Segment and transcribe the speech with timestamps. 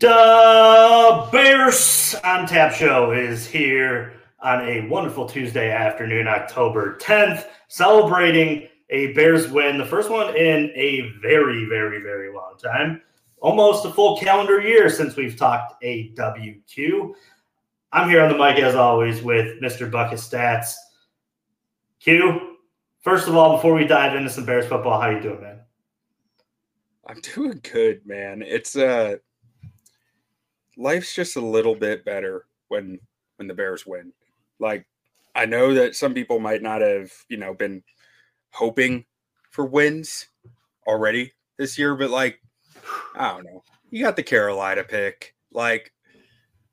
[0.00, 8.66] The Bears on Tap Show is here on a wonderful Tuesday afternoon, October 10th, celebrating
[8.88, 13.02] a Bears win, the first one in a very, very, very long time.
[13.42, 17.12] Almost a full calendar year since we've talked a WQ.
[17.92, 19.90] I'm here on the mic as always with Mr.
[19.90, 20.76] Butkus Stats.
[22.02, 22.56] Q,
[23.02, 25.60] first of all, before we dive into some Bears football, how you doing, man?
[27.06, 28.40] I'm doing good, man.
[28.40, 29.16] It's uh
[30.80, 32.98] life's just a little bit better when
[33.36, 34.12] when the Bears win.
[34.58, 34.86] Like
[35.34, 37.82] I know that some people might not have, you know, been
[38.52, 39.04] hoping
[39.50, 40.28] for wins
[40.86, 42.40] already this year, but like
[43.14, 43.62] I don't know.
[43.90, 45.34] You got the Carolina pick.
[45.52, 45.92] Like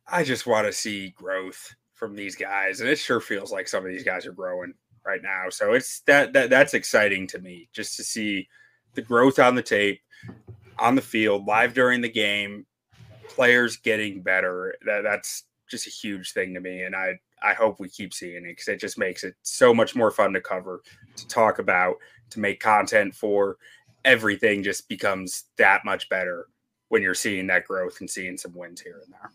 [0.07, 3.83] I just want to see growth from these guys and it sure feels like some
[3.83, 4.73] of these guys are growing
[5.05, 5.49] right now.
[5.49, 8.47] So it's that that that's exciting to me just to see
[8.93, 10.01] the growth on the tape,
[10.79, 12.65] on the field, live during the game,
[13.29, 14.75] players getting better.
[14.85, 18.45] That that's just a huge thing to me, and I I hope we keep seeing
[18.45, 20.81] it because it just makes it so much more fun to cover,
[21.15, 21.95] to talk about,
[22.31, 23.57] to make content for.
[24.05, 26.47] Everything just becomes that much better
[26.89, 29.31] when you're seeing that growth and seeing some wins here and there.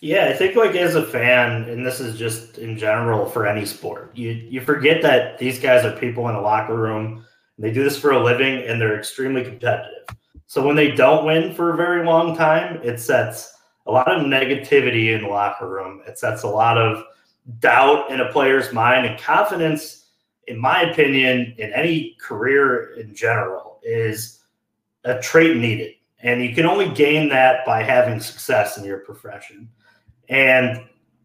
[0.00, 3.64] Yeah, I think like as a fan, and this is just in general for any
[3.64, 7.24] sport, you you forget that these guys are people in a locker room.
[7.58, 10.06] they do this for a living, and they're extremely competitive.
[10.54, 14.22] So when they don't win for a very long time, it sets a lot of
[14.24, 16.00] negativity in the locker room.
[16.06, 17.02] It sets a lot of
[17.58, 20.10] doubt in a player's mind and confidence,
[20.46, 24.42] in my opinion, in any career in general, is
[25.02, 25.94] a trait needed.
[26.20, 29.68] And you can only gain that by having success in your profession.
[30.28, 30.84] And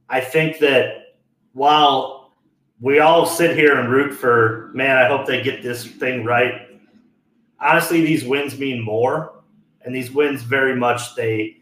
[0.10, 1.20] I think that
[1.54, 2.34] while
[2.82, 6.69] we all sit here and root for, man, I hope they get this thing right
[7.62, 9.44] honestly, these wins mean more,
[9.82, 11.58] and these wins very much they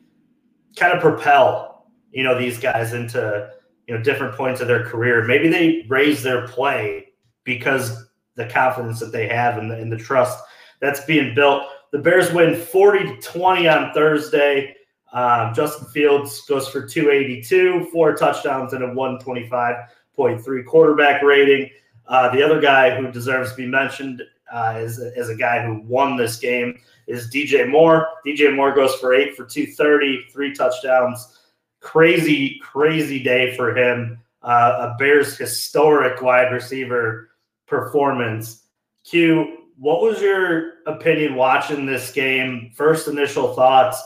[0.75, 1.67] kind of propel
[2.11, 3.49] you know these guys into
[3.87, 5.25] you know different points of their career.
[5.25, 7.09] Maybe they raise their play
[7.43, 10.43] because the confidence that they have and the, and the trust
[10.79, 11.63] that's being built.
[11.91, 14.75] The Bears win 40 to 20 on Thursday.
[15.13, 21.69] Um, Justin Fields goes for 282, four touchdowns, and a 125.3 quarterback rating.
[22.07, 24.21] Uh, the other guy who deserves to be mentioned
[24.53, 28.07] uh, as, as a guy who won this game is DJ Moore.
[28.25, 31.39] DJ Moore goes for eight for 230, three touchdowns.
[31.79, 34.19] Crazy, crazy day for him.
[34.41, 37.29] Uh, a Bears historic wide receiver
[37.65, 38.63] performance.
[39.03, 42.71] Q, what was your opinion watching this game?
[42.75, 44.01] First initial thoughts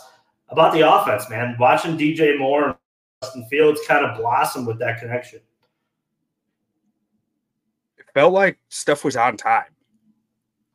[0.50, 1.56] about the offense, man.
[1.60, 2.76] Watching DJ Moore and
[3.24, 5.40] Justin Fields kind of blossom with that connection.
[7.98, 9.66] It felt like stuff was on time.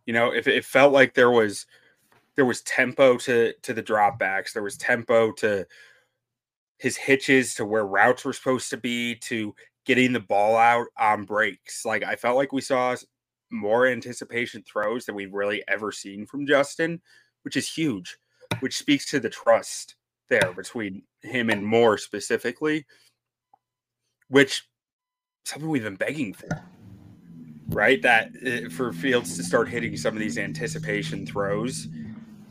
[0.06, 1.67] You know, if it felt like there was
[2.37, 5.67] there was tempo to to the dropbacks, there was tempo to
[6.78, 11.25] his hitches to where routes were supposed to be to getting the ball out on
[11.25, 11.84] breaks.
[11.84, 12.95] Like I felt like we saw
[13.50, 17.00] more anticipation throws than we've really ever seen from Justin,
[17.43, 18.19] which is huge,
[18.61, 19.97] which speaks to the trust
[20.28, 22.84] there between him and Moore specifically,
[24.28, 24.69] which
[25.45, 26.49] something we've been begging for
[27.69, 28.00] right?
[28.03, 31.88] That uh, for Fields to start hitting some of these anticipation throws.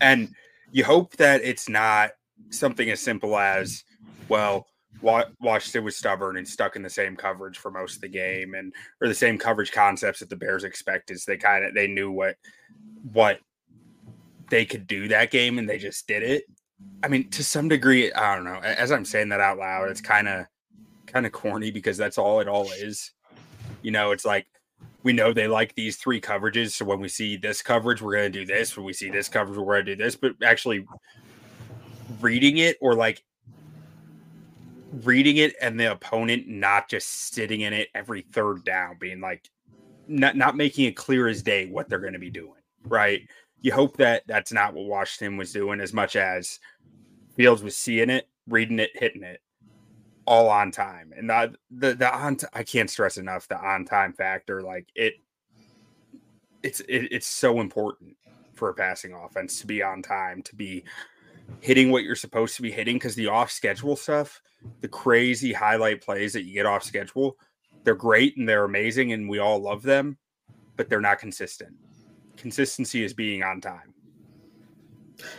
[0.02, 0.34] And
[0.72, 2.12] you hope that it's not
[2.50, 3.84] something as simple as,
[4.30, 4.68] well,
[5.02, 8.74] Washington was stubborn and stuck in the same coverage for most of the game, and
[9.02, 11.20] or the same coverage concepts that the Bears expected.
[11.20, 12.36] So they kind of they knew what
[13.14, 13.40] what
[14.50, 16.46] they could do that game, and they just did it.
[17.04, 18.60] I mean, to some degree, I don't know.
[18.60, 20.46] As I'm saying that out loud, it's kind of
[21.06, 23.12] kind of corny because that's all it all is.
[23.82, 24.48] You know, it's like
[25.06, 26.72] we know they like these three coverages.
[26.72, 28.76] So when we see this coverage, we're going to do this.
[28.76, 30.16] When we see this coverage, we're going to do this.
[30.16, 30.88] But actually
[32.20, 33.24] reading it or like
[35.04, 39.48] reading it and the opponent not just sitting in it every third down, being like,
[40.08, 42.62] not, not making it clear as day what they're going to be doing.
[42.88, 43.30] Right.
[43.62, 46.60] You hope that that's not what Washington was doing as much as
[47.36, 49.40] Fields was seeing it, reading it, hitting it
[50.26, 53.86] all on time and the the, the on t- I can't stress enough the on
[53.86, 55.14] time factor like it
[56.64, 58.16] it's it, it's so important
[58.56, 60.84] for a passing offense to be on time to be
[61.62, 64.42] hitting what you're supposed to be hitting because the off schedule stuff
[64.82, 67.38] the crazy highlight plays that you get off schedule
[67.84, 70.18] they're great and they're amazing and we all love them
[70.76, 71.74] but they're not consistent.
[72.38, 73.94] Consistency is being on time.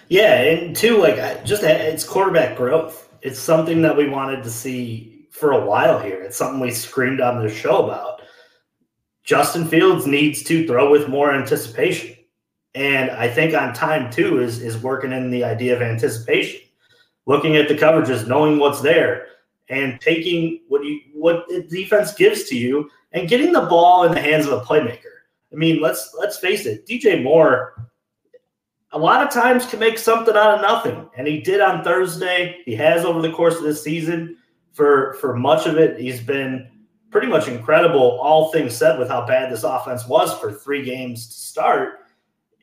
[0.09, 5.27] Yeah and two like just it's quarterback growth it's something that we wanted to see
[5.33, 6.23] for a while here.
[6.23, 8.23] It's something we screamed on the show about.
[9.25, 12.17] Justin Fields needs to throw with more anticipation.
[12.77, 16.61] And I think on time too is is working in the idea of anticipation.
[17.27, 19.27] looking at the coverages, knowing what's there,
[19.69, 24.13] and taking what you what the defense gives to you and getting the ball in
[24.13, 25.17] the hands of a playmaker.
[25.53, 27.91] I mean, let's let's face it, DJ Moore
[28.97, 31.07] a lot of times can make something out of nothing.
[31.19, 32.63] And he did on Thursday.
[32.65, 34.39] He has over the course of this season.
[34.73, 36.67] For for much of it, he's been
[37.11, 41.27] pretty much incredible, all things said, with how bad this offense was for three games
[41.27, 42.01] to start.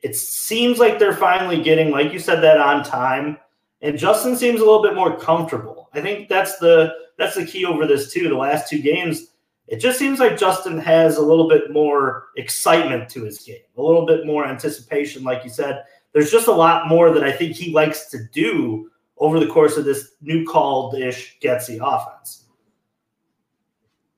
[0.02, 3.38] It seems like they're finally getting, like you said, that on time.
[3.80, 5.88] And Justin seems a little bit more comfortable.
[5.94, 8.28] I think that's the that's the key over this too.
[8.28, 9.28] The last two games,
[9.68, 13.82] it just seems like Justin has a little bit more excitement to his game, a
[13.82, 15.84] little bit more anticipation, like you said.
[16.14, 19.76] There's just a lot more that I think he likes to do over the course
[19.76, 22.44] of this new called ish Getsy offense.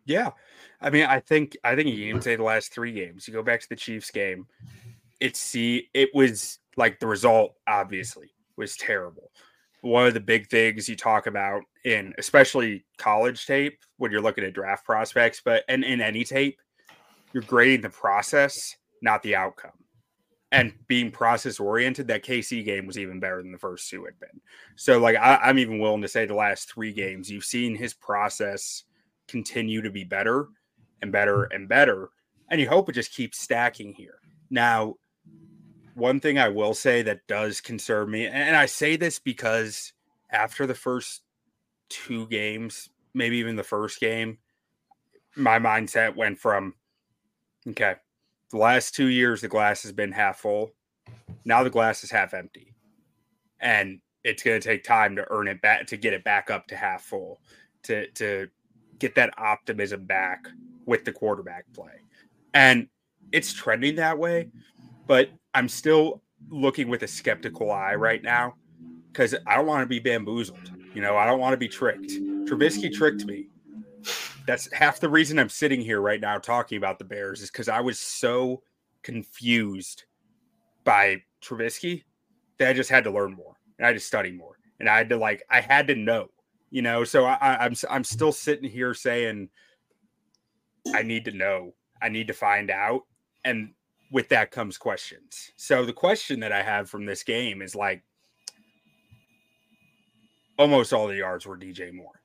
[0.05, 0.31] Yeah.
[0.81, 3.27] I mean, I think I think you can even say the last three games.
[3.27, 4.47] You go back to the Chiefs game,
[5.21, 9.31] it's see it was like the result obviously was terrible.
[9.81, 14.45] One of the big things you talk about in especially college tape when you're looking
[14.45, 16.59] at draft prospects, but and in any tape,
[17.33, 19.73] you're grading the process, not the outcome.
[20.57, 24.19] And being process oriented, that KC game was even better than the first two had
[24.19, 24.41] been.
[24.75, 27.93] So, like, I, I'm even willing to say the last three games, you've seen his
[27.93, 28.85] process
[29.29, 30.49] continue to be better
[31.03, 32.09] and better and better.
[32.51, 34.19] And you hope it just keeps stacking here.
[34.49, 34.95] Now,
[35.95, 39.93] one thing I will say that does concern me, and I say this because
[40.31, 41.23] after the first
[41.89, 44.39] two games, maybe even the first game,
[45.35, 46.75] my mindset went from
[47.69, 47.97] okay,
[48.51, 50.73] the last two years the glass has been half full.
[51.45, 52.75] Now the glass is half empty.
[53.61, 56.67] And it's going to take time to earn it back to get it back up
[56.69, 57.41] to half full
[57.85, 58.49] to to
[58.99, 60.47] get that optimism back
[60.87, 62.01] with the quarterback play.
[62.55, 62.89] And
[63.33, 64.49] it's trending that way,
[65.07, 68.55] but I'm still looking with a skeptical eye right now
[69.13, 70.71] because I don't want to be bamboozled.
[70.95, 72.11] You know, I don't want to be tricked.
[72.11, 73.49] Trubisky tricked me.
[74.47, 77.69] That's half the reason I'm sitting here right now talking about the Bears is because
[77.69, 78.63] I was so
[79.03, 80.05] confused
[80.85, 82.05] by Trubisky
[82.59, 84.97] that I just had to learn more and I had to study more and I
[84.97, 86.29] had to like I had to know,
[86.71, 87.05] you know.
[87.05, 89.49] So I, I'm I'm still sitting here saying
[90.95, 93.03] I need to know, I need to find out,
[93.45, 93.73] and
[94.13, 95.53] with that comes questions.
[95.57, 98.03] So the question that I have from this game is like
[100.59, 102.21] almost all the yards were DJ Moore.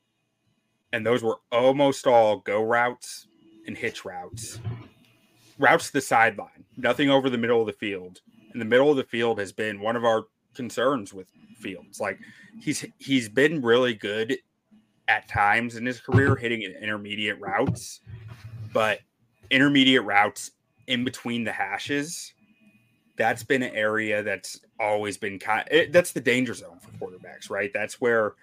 [0.93, 3.27] And those were almost all go routes
[3.65, 4.59] and hitch routes.
[5.57, 8.21] Routes to the sideline, nothing over the middle of the field.
[8.51, 11.27] And the middle of the field has been one of our concerns with
[11.61, 11.99] Fields.
[11.99, 12.19] Like
[12.59, 14.37] he's he's been really good
[15.07, 18.01] at times in his career hitting intermediate routes,
[18.73, 18.99] but
[19.49, 20.51] intermediate routes
[20.87, 22.33] in between the hashes,
[23.17, 25.67] that's been an area that's always been kind.
[25.69, 27.71] It, that's the danger zone for quarterbacks, right?
[27.73, 28.33] That's where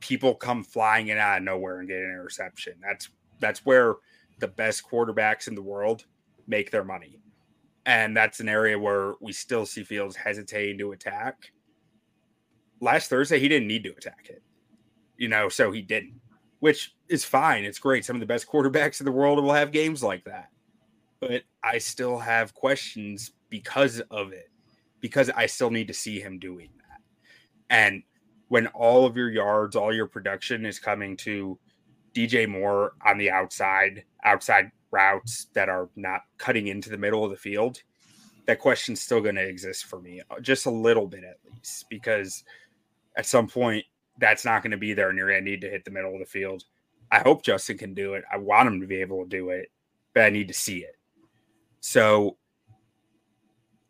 [0.00, 2.74] people come flying in out of nowhere and get an interception.
[2.82, 3.08] That's
[3.40, 3.96] that's where
[4.38, 6.04] the best quarterbacks in the world
[6.46, 7.20] make their money.
[7.86, 11.52] And that's an area where we still see Fields hesitating to attack.
[12.80, 14.42] Last Thursday, he didn't need to attack it,
[15.16, 16.20] you know, so he didn't,
[16.60, 17.64] which is fine.
[17.64, 18.04] It's great.
[18.04, 20.50] Some of the best quarterbacks in the world will have games like that
[21.20, 24.50] but I still have questions because of it,
[25.00, 27.00] because I still need to see him doing that.
[27.68, 28.02] And
[28.50, 31.56] when all of your yards, all your production is coming to
[32.14, 37.30] DJ Moore on the outside, outside routes that are not cutting into the middle of
[37.30, 37.80] the field,
[38.46, 41.88] that question's still going to exist for me, uh, just a little bit at least,
[41.88, 42.42] because
[43.16, 43.84] at some point
[44.18, 46.12] that's not going to be there and you're going to need to hit the middle
[46.12, 46.64] of the field.
[47.12, 48.24] I hope Justin can do it.
[48.32, 49.70] I want him to be able to do it,
[50.12, 50.96] but I need to see it.
[51.78, 52.36] So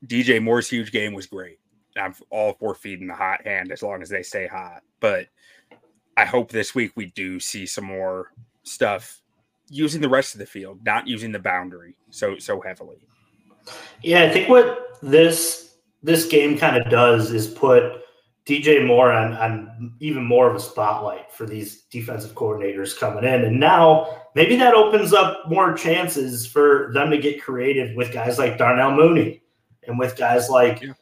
[0.07, 1.60] DJ Moore's huge game was great.
[1.97, 4.83] I'm all for feeding the hot hand as long as they stay hot.
[5.01, 5.29] But
[6.17, 8.33] I hope this week we do see some more
[8.63, 9.21] stuff
[9.69, 12.99] using the rest of the field, not using the boundary so so heavily.
[14.03, 18.03] Yeah, I think what this this game kind of does is put
[18.47, 23.45] DJ Moore on, on even more of a spotlight for these defensive coordinators coming in.
[23.45, 28.39] And now maybe that opens up more chances for them to get creative with guys
[28.39, 29.43] like Darnell Mooney
[29.87, 30.95] and with guys like yeah.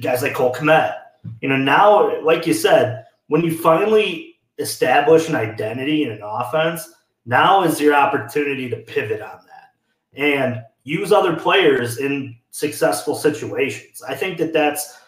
[0.00, 0.94] Guys like Cole Kmet.
[1.40, 6.90] You know, now, like you said, when you finally establish an identity in an offense,
[7.26, 14.02] now is your opportunity to pivot on that and use other players in successful situations.
[14.02, 14.98] I think that that's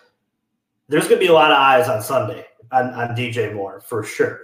[0.88, 4.02] there's going to be a lot of eyes on Sunday on, on DJ Moore for
[4.02, 4.40] sure.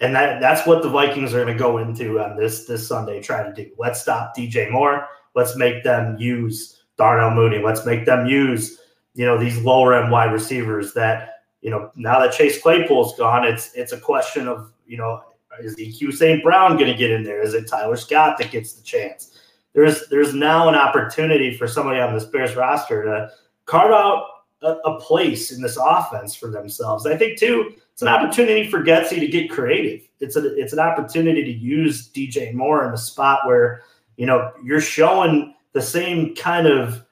[0.00, 3.20] And that, that's what the Vikings are going to go into on this this Sunday,
[3.20, 3.70] try to do.
[3.78, 5.06] Let's stop DJ Moore.
[5.34, 7.62] Let's make them use Darnell Mooney.
[7.62, 8.78] Let's make them use,
[9.14, 13.44] you know, these lower end wide receivers that you know, now that Chase Claypool's gone,
[13.44, 15.22] it's it's a question of, you know,
[15.60, 16.42] is EQ St.
[16.42, 17.42] Brown going to get in there?
[17.42, 19.38] Is it Tyler Scott that gets the chance?
[19.74, 23.30] There's there's now an opportunity for somebody on this Bears roster to
[23.66, 24.26] carve out
[24.62, 27.06] a, a place in this offense for themselves.
[27.06, 30.08] I think too, it's an opportunity for Getsy to get creative.
[30.20, 33.82] It's a it's an opportunity to use DJ Moore in a spot where
[34.16, 37.04] you know you're showing the same kind of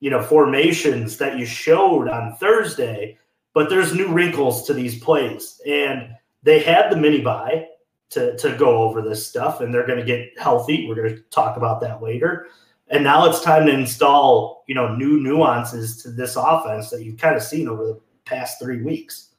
[0.00, 3.18] you know formations that you showed on Thursday,
[3.54, 7.66] but there's new wrinkles to these plays, and they had the mini bye
[8.10, 10.86] to to go over this stuff, and they're going to get healthy.
[10.88, 12.48] We're going to talk about that later.
[12.88, 17.18] And now it's time to install, you know, new nuances to this offense that you've
[17.18, 19.34] kind of seen over the past three weeks.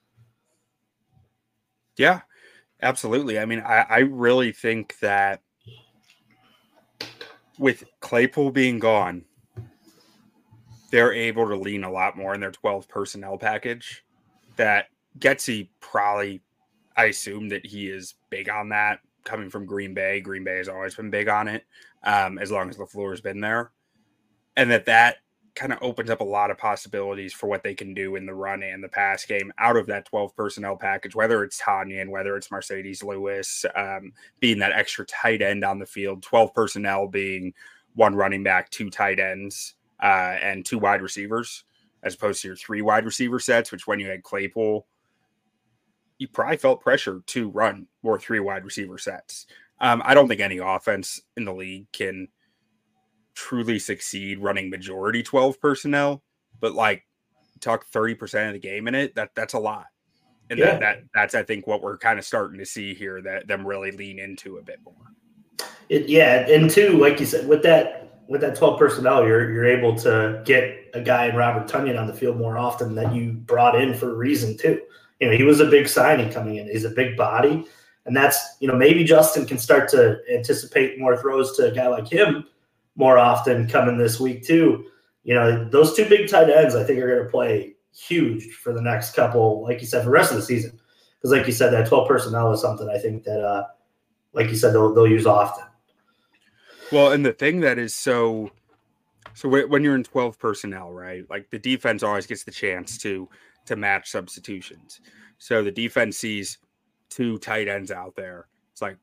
[1.96, 2.22] Yeah,
[2.82, 3.40] absolutely.
[3.40, 5.42] I mean, I, I really think that
[7.58, 9.24] with Claypool being gone,
[10.90, 14.04] they're able to lean a lot more in their 12 personnel package.
[14.56, 14.88] That
[15.20, 16.42] Getsy probably,
[16.96, 20.22] I assume that he is big on that coming from Green Bay.
[20.22, 21.66] Green Bay has always been big on it,
[22.04, 23.72] um, as long as LaFleur has been there.
[24.56, 25.18] And that that
[25.58, 28.34] kind of opens up a lot of possibilities for what they can do in the
[28.34, 32.38] run and the pass game out of that 12 personnel package, whether it's Tonyan, whether
[32.38, 37.54] it's Marcedes Lewis, um, being that extra tight end on the field, 12 personnel being
[37.96, 41.64] one running back, two tight ends, uh, and two wide receivers,
[42.04, 44.86] as opposed to your three wide receiver sets, which when you had Claypool,
[46.18, 49.46] you probably felt pressure to run more three wide receiver sets.
[49.80, 52.28] Um, I don't think any offense in the league can
[53.36, 56.24] truly succeed running majority 12 personnel,
[56.60, 57.06] but like
[57.62, 59.86] talk 30% of the game in it, that that's a lot.
[60.50, 60.66] And yeah.
[60.66, 63.68] that, that that's I think what we're kind of starting to see here that them
[63.68, 64.96] really lean into a bit more.
[65.90, 69.66] It, yeah, and two, like you said, with that with that 12 personnel, you're you're
[69.66, 73.32] able to get a guy in Robert Tonyan on the field more often that you
[73.32, 74.82] brought in for a reason too.
[75.20, 76.68] You know, he was a big signing coming in.
[76.68, 77.66] He's a big body.
[78.06, 81.88] And that's, you know, maybe Justin can start to anticipate more throws to a guy
[81.88, 82.46] like him
[82.96, 84.86] more often coming this week too.
[85.24, 88.72] You know, those two big tight ends I think are going to play huge for
[88.72, 90.80] the next couple, like you said, for the rest of the season.
[91.18, 93.66] Because like you said, that 12 personnel is something I think that, uh,
[94.32, 95.66] like you said, they'll, they'll use often.
[96.92, 98.52] Well, and the thing that is so,
[99.34, 101.30] so when you're in 12 personnel, right?
[101.30, 103.28] Like the defense always gets the chance to
[103.66, 105.02] to match substitutions.
[105.38, 106.58] So the defense sees
[107.10, 108.48] two tight ends out there.
[108.72, 108.98] It's like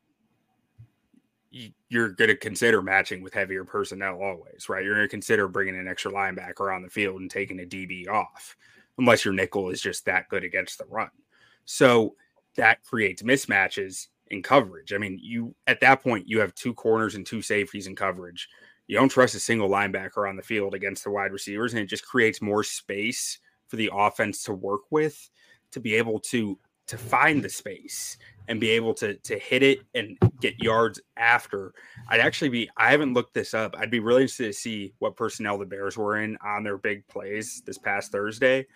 [1.89, 4.83] you're going to consider matching with heavier personnel always, right?
[4.83, 8.09] You're going to consider bringing an extra linebacker on the field and taking a DB
[8.09, 8.57] off,
[8.99, 11.11] unless your nickel is just that good against the run.
[11.65, 12.17] So
[12.57, 14.93] that creates mismatches in coverage.
[14.93, 18.49] I mean, you at that point you have two corners and two safeties in coverage.
[18.87, 21.87] You don't trust a single linebacker on the field against the wide receivers, and it
[21.87, 23.39] just creates more space
[23.69, 25.31] for the offense to work with
[25.73, 29.81] to be able to to find the space and be able to to hit it
[29.95, 31.73] and get yards after.
[32.09, 33.75] I'd actually be I haven't looked this up.
[33.79, 37.07] I'd be really interested to see what personnel the Bears were in on their big
[37.09, 38.67] plays this past Thursday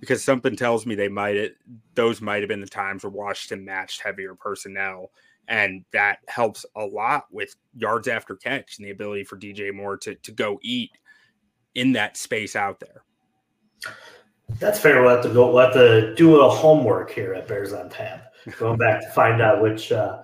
[0.00, 1.52] because something tells me they might
[1.94, 5.10] those might have been the times where Washington matched heavier personnel
[5.48, 9.96] and that helps a lot with yards after catch and the ability for DJ Moore
[9.98, 10.90] to to go eat
[11.74, 13.02] in that space out there.
[14.58, 15.02] That's fair.
[15.02, 15.52] We'll have to go.
[15.52, 18.32] We'll have to do a little homework here at Bears on Tap.
[18.58, 19.92] Going back to find out which.
[19.92, 20.22] Uh,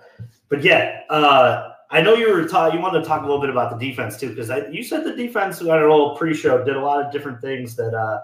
[0.49, 2.41] but yeah, uh, I know you were.
[2.41, 5.15] You wanted to talk a little bit about the defense too, because you said the
[5.15, 8.21] defense on a little pre-show did a lot of different things that uh,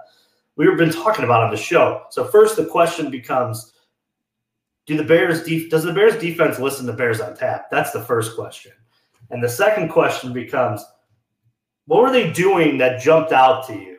[0.68, 2.03] we've been talking about on the show.
[2.10, 3.74] So first, the question becomes:
[4.86, 7.70] Do the Bears def- does the Bears defense listen to Bears on Tap?
[7.72, 8.74] That's the first question,
[9.30, 10.84] and the second question becomes:
[11.86, 13.98] What were they doing that jumped out to you?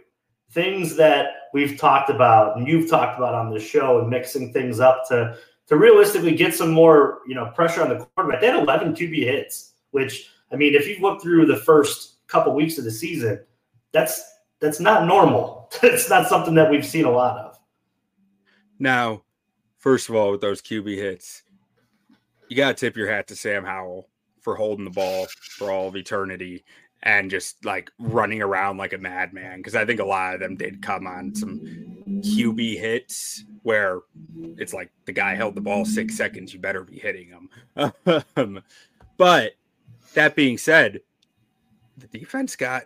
[0.51, 4.81] Things that we've talked about and you've talked about on the show and mixing things
[4.81, 8.41] up to to realistically get some more you know pressure on the quarterback.
[8.41, 12.55] They had 11 QB hits, which I mean, if you look through the first couple
[12.55, 13.41] weeks of the season,
[13.93, 14.23] that's
[14.63, 15.71] that's not normal.
[15.83, 17.59] it's not something that we've seen a lot of.
[18.79, 19.25] Now,
[19.79, 21.43] first of all, with those QB hits,
[22.49, 24.09] you got to tip your hat to Sam Howell
[24.41, 25.27] for holding the ball
[25.57, 26.65] for all of eternity
[27.03, 30.57] and just like running around like a madman because I think a lot of them
[30.57, 31.61] did come on some
[32.07, 34.01] QB hits where
[34.57, 38.63] it's like the guy held the ball six seconds, you better be hitting him.
[39.19, 39.53] But
[40.15, 41.01] that being said,
[41.97, 42.85] the defense got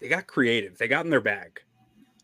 [0.00, 0.78] they got creative.
[0.78, 1.60] They got in their bag,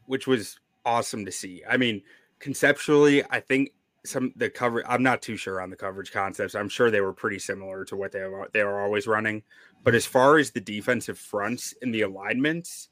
[0.06, 1.62] which was awesome to see.
[1.68, 2.02] I mean,
[2.38, 3.72] conceptually, I think
[4.04, 6.54] some the cover I'm not too sure on the coverage concepts.
[6.54, 9.42] I'm sure they were pretty similar to what they were they were always running.
[9.84, 12.88] But as far as the defensive fronts and the alignments,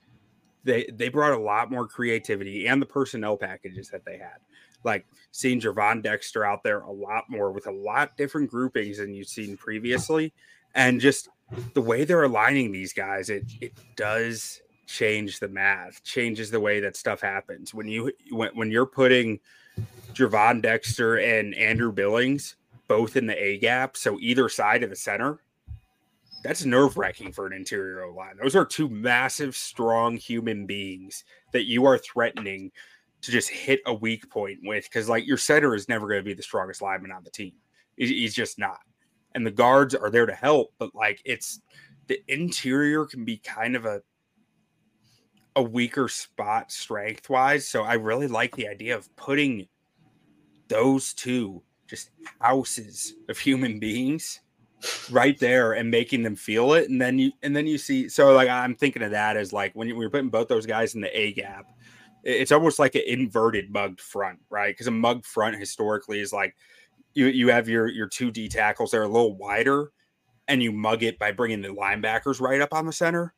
[0.64, 4.38] they they brought a lot more creativity and the personnel packages that they had.
[4.84, 9.12] Like seeing Gervon Dexter out there a lot more with a lot different groupings than
[9.12, 10.32] you've seen previously,
[10.74, 11.28] and just
[11.74, 16.80] the way they're aligning these guys, it it does change the math, changes the way
[16.80, 17.72] that stuff happens.
[17.72, 19.38] When you when when you're putting
[20.14, 22.56] Gervon Dexter and Andrew Billings
[22.88, 25.38] both in the A gap, so either side of the center,
[26.42, 28.36] that's nerve wracking for an interior line.
[28.42, 32.72] Those are two massive, strong human beings that you are threatening
[33.20, 36.24] to just hit a weak point with because, like, your center is never going to
[36.24, 37.52] be the strongest lineman on the team.
[37.96, 38.80] He's just not.
[39.34, 41.60] And the guards are there to help, but like, it's
[42.08, 44.02] the interior can be kind of a
[45.56, 47.66] a weaker spot strength wise.
[47.66, 49.68] So I really like the idea of putting
[50.68, 54.40] those two just houses of human beings
[55.10, 58.32] right there and making them feel it and then you and then you see so
[58.32, 60.94] like i'm thinking of that as like when, you, when you're putting both those guys
[60.94, 61.66] in the a gap
[62.22, 66.56] it's almost like an inverted mugged front right because a mugged front historically is like
[67.12, 69.90] you you have your your two d tackles that are a little wider
[70.48, 73.34] and you mug it by bringing the linebackers right up on the center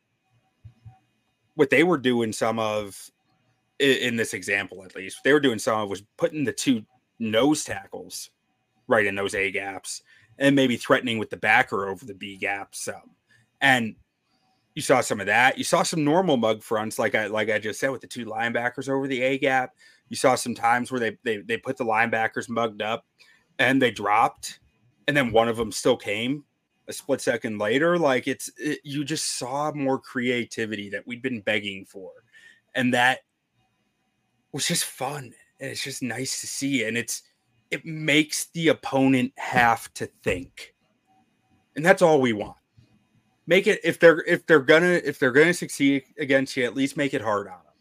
[1.55, 3.09] what they were doing some of
[3.79, 6.83] in this example at least they were doing some of was putting the two
[7.19, 8.29] nose tackles
[8.87, 10.03] right in those a gaps
[10.39, 13.15] and maybe threatening with the backer over the B gap some.
[13.61, 13.95] And
[14.75, 15.57] you saw some of that.
[15.57, 18.25] You saw some normal mug fronts, like I like I just said, with the two
[18.25, 19.71] linebackers over the A gap.
[20.09, 23.05] You saw some times where they they they put the linebackers mugged up
[23.59, 24.59] and they dropped,
[25.07, 26.43] and then one of them still came
[26.87, 27.97] a split second later.
[27.97, 32.11] Like it's it, you just saw more creativity that we'd been begging for,
[32.75, 33.19] and that
[34.51, 35.33] was just fun.
[35.59, 36.85] And it's just nice to see.
[36.85, 37.23] And it's
[37.71, 40.75] it makes the opponent have to think.
[41.75, 42.57] And that's all we want.
[43.47, 46.97] Make it if they're if they're gonna if they're gonna succeed against you, at least
[46.97, 47.73] make it hard on them.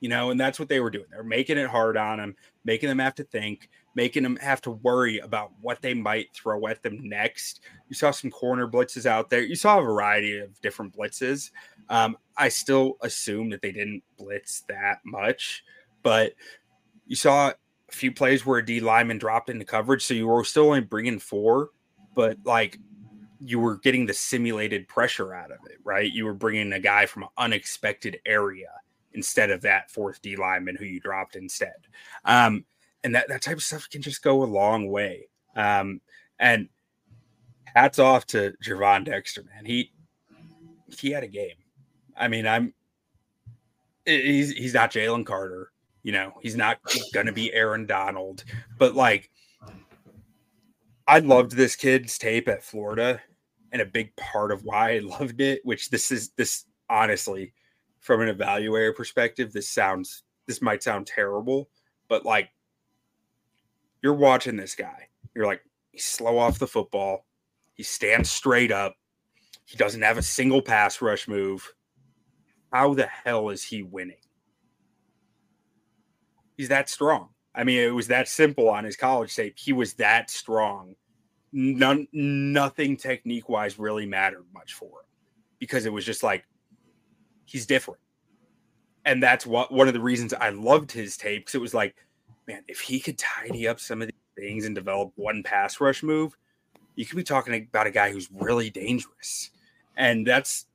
[0.00, 1.06] You know, and that's what they were doing.
[1.10, 4.70] They're making it hard on them, making them have to think, making them have to
[4.70, 7.60] worry about what they might throw at them next.
[7.88, 9.42] You saw some corner blitzes out there.
[9.42, 11.50] You saw a variety of different blitzes.
[11.88, 15.64] Um, I still assume that they didn't blitz that much,
[16.02, 16.32] but
[17.06, 20.44] you saw a few plays where a D lineman dropped into coverage, so you were
[20.44, 21.70] still only bringing four,
[22.14, 22.78] but like
[23.40, 26.10] you were getting the simulated pressure out of it, right?
[26.10, 28.70] You were bringing a guy from an unexpected area
[29.12, 31.74] instead of that fourth D lineman who you dropped instead.
[32.24, 32.64] Um,
[33.04, 35.28] and that, that type of stuff can just go a long way.
[35.54, 36.00] Um,
[36.40, 36.68] and
[37.66, 39.64] hats off to Gervon Dexter, man.
[39.64, 39.92] He
[40.98, 41.56] he had a game.
[42.16, 42.74] I mean, I'm
[44.04, 45.70] he's he's not Jalen Carter.
[46.02, 46.78] You know, he's not
[47.12, 48.44] to be Aaron Donald,
[48.78, 49.30] but like,
[51.06, 53.20] I loved this kid's tape at Florida,
[53.72, 57.52] and a big part of why I loved it, which this is this honestly,
[58.00, 61.70] from an evaluator perspective, this sounds this might sound terrible,
[62.08, 62.50] but like,
[64.04, 67.24] you're watching this guy, you're like, he's slow off the football,
[67.72, 68.94] he stands straight up,
[69.64, 71.74] he doesn't have a single pass rush move.
[72.72, 74.18] How the hell is he winning?
[76.56, 77.28] he's that strong.
[77.54, 79.54] I mean, it was that simple on his college tape.
[79.56, 80.94] He was that strong.
[81.52, 85.06] None, nothing technique wise really mattered much for him
[85.60, 86.44] because it was just like
[87.44, 88.00] he's different.
[89.04, 91.94] And that's what one of the reasons I loved his tape because it was like,
[92.46, 96.02] man, if he could tidy up some of these things and develop one pass rush
[96.02, 96.36] move,
[96.96, 99.50] you could be talking about a guy who's really dangerous.
[99.96, 100.66] And that's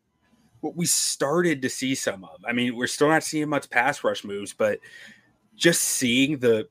[0.61, 2.43] what we started to see some of.
[2.45, 4.79] I mean, we're still not seeing much pass rush moves, but
[5.55, 6.67] just seeing the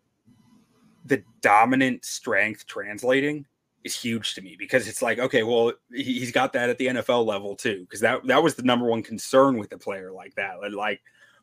[1.04, 3.46] the dominant strength translating
[3.84, 7.24] is huge to me because it's like okay well he's got that at the NFL
[7.24, 10.56] level too because that that was the number one concern with a player like that
[10.72, 11.00] like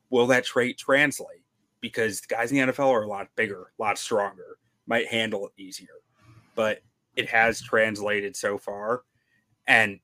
[0.09, 1.44] will that trait translate
[1.89, 5.47] because the guys in the NFL are a lot bigger a lot stronger might handle
[5.47, 6.01] it easier
[6.55, 6.81] but
[7.15, 9.03] it has translated so far
[9.67, 9.99] and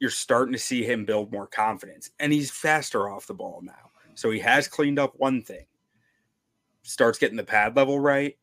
[0.00, 3.90] you're starting to see him build more confidence and he's faster off the ball now
[4.14, 5.66] so he has cleaned up one thing
[6.82, 8.36] starts getting the pad level right,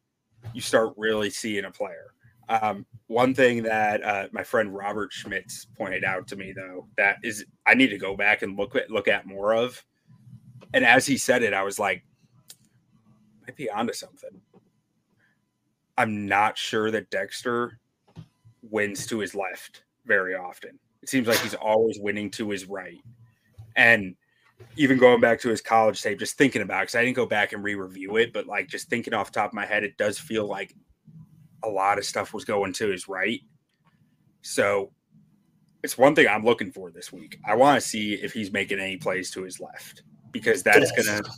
[0.53, 2.13] you start really seeing a player.
[2.47, 7.17] Um, one thing that uh, my friend Robert Schmitz pointed out to me, though, that
[7.23, 9.83] is I need to go back and look at look at more of.
[10.73, 12.03] And as he said it, I was like,
[13.49, 14.41] might be onto something.
[15.97, 17.79] I'm not sure that Dexter
[18.61, 20.77] wins to his left very often.
[21.01, 23.01] It seems like he's always winning to his right.
[23.75, 24.15] And
[24.75, 27.25] even going back to his college tape, just thinking about it, because I didn't go
[27.25, 30.19] back and re-review it, but like just thinking off top of my head, it does
[30.19, 30.75] feel like
[31.63, 33.41] a lot of stuff was going to his right.
[34.41, 34.91] So
[35.83, 37.39] it's one thing I'm looking for this week.
[37.47, 40.03] I want to see if he's making any plays to his left.
[40.31, 41.21] Because that's gonna.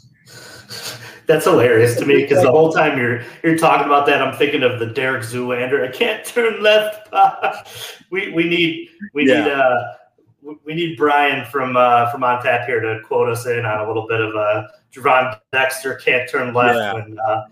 [1.28, 4.64] That's hilarious to me because the whole time you're you're talking about that, I'm thinking
[4.64, 5.88] of the Derek Zoolander.
[5.88, 7.08] I can't turn left.
[8.10, 9.46] we we need we yeah.
[9.46, 9.94] need uh
[10.42, 13.88] we need Brian from uh, from on tap here to quote us in on a
[13.88, 16.94] little bit of uh, Gervon Dexter can't turn left yeah.
[16.94, 17.20] when.
[17.20, 17.46] Uh,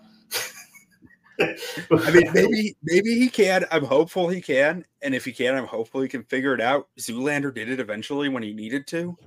[2.06, 3.66] I mean, maybe maybe he can.
[3.72, 6.90] I'm hopeful he can, and if he can, I'm hopeful he can figure it out.
[7.00, 9.18] Zoolander did it eventually when he needed to,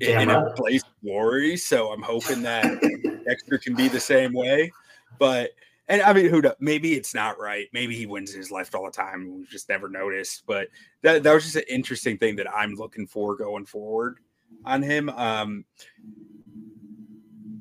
[0.00, 1.56] in, a place glory.
[1.56, 2.80] So I'm hoping that
[3.26, 4.72] Dexter can be the same way.
[5.18, 5.50] But
[5.88, 6.54] and I mean, who knows?
[6.58, 7.68] Maybe it's not right.
[7.72, 9.32] Maybe he wins his left all the time.
[9.38, 10.44] We've just never noticed.
[10.46, 10.68] But
[11.02, 14.18] that that was just an interesting thing that I'm looking for going forward
[14.64, 15.08] on him.
[15.10, 15.64] Um,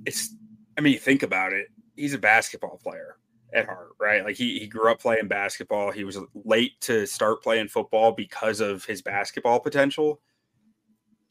[0.05, 0.35] it's,
[0.77, 1.67] I mean, think about it.
[1.95, 3.17] He's a basketball player
[3.53, 4.23] at heart, right?
[4.23, 5.91] Like he, he grew up playing basketball.
[5.91, 10.19] He was late to start playing football because of his basketball potential.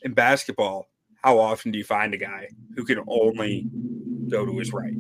[0.03, 0.89] In basketball,
[1.25, 3.67] how often do you find a guy who can only
[4.29, 4.93] go to his right?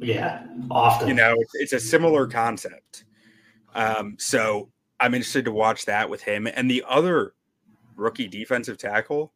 [0.00, 1.06] Yeah, often.
[1.06, 3.04] You know, it's, it's a similar concept.
[3.76, 6.48] Um, so I'm interested to watch that with him.
[6.48, 7.34] And the other
[7.94, 9.32] rookie defensive tackle,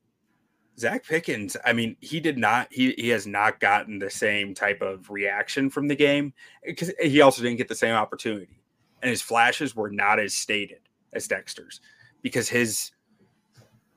[0.77, 4.83] Zacch Pickens, I mean, he did not, he, he has not gotten the same type
[4.83, 6.33] of reaction from the game
[6.67, 8.59] because he also didn't get the same opportunity.
[9.01, 10.81] And his flashes were not as stated
[11.13, 11.81] as Dexter's
[12.21, 12.91] because his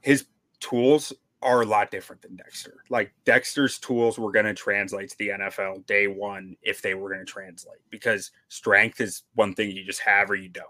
[0.02, 0.28] his
[0.60, 2.84] tools are a lot different than Dexter.
[2.90, 7.10] Like Dexter's tools were going to translate to the NFL day one if they were
[7.10, 10.68] going to translate because strength is one thing you just have or you don't.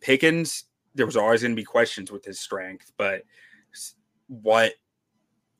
[0.00, 0.64] Pickens,
[0.94, 3.22] there was always going to be questions with his strength, but
[4.28, 4.72] what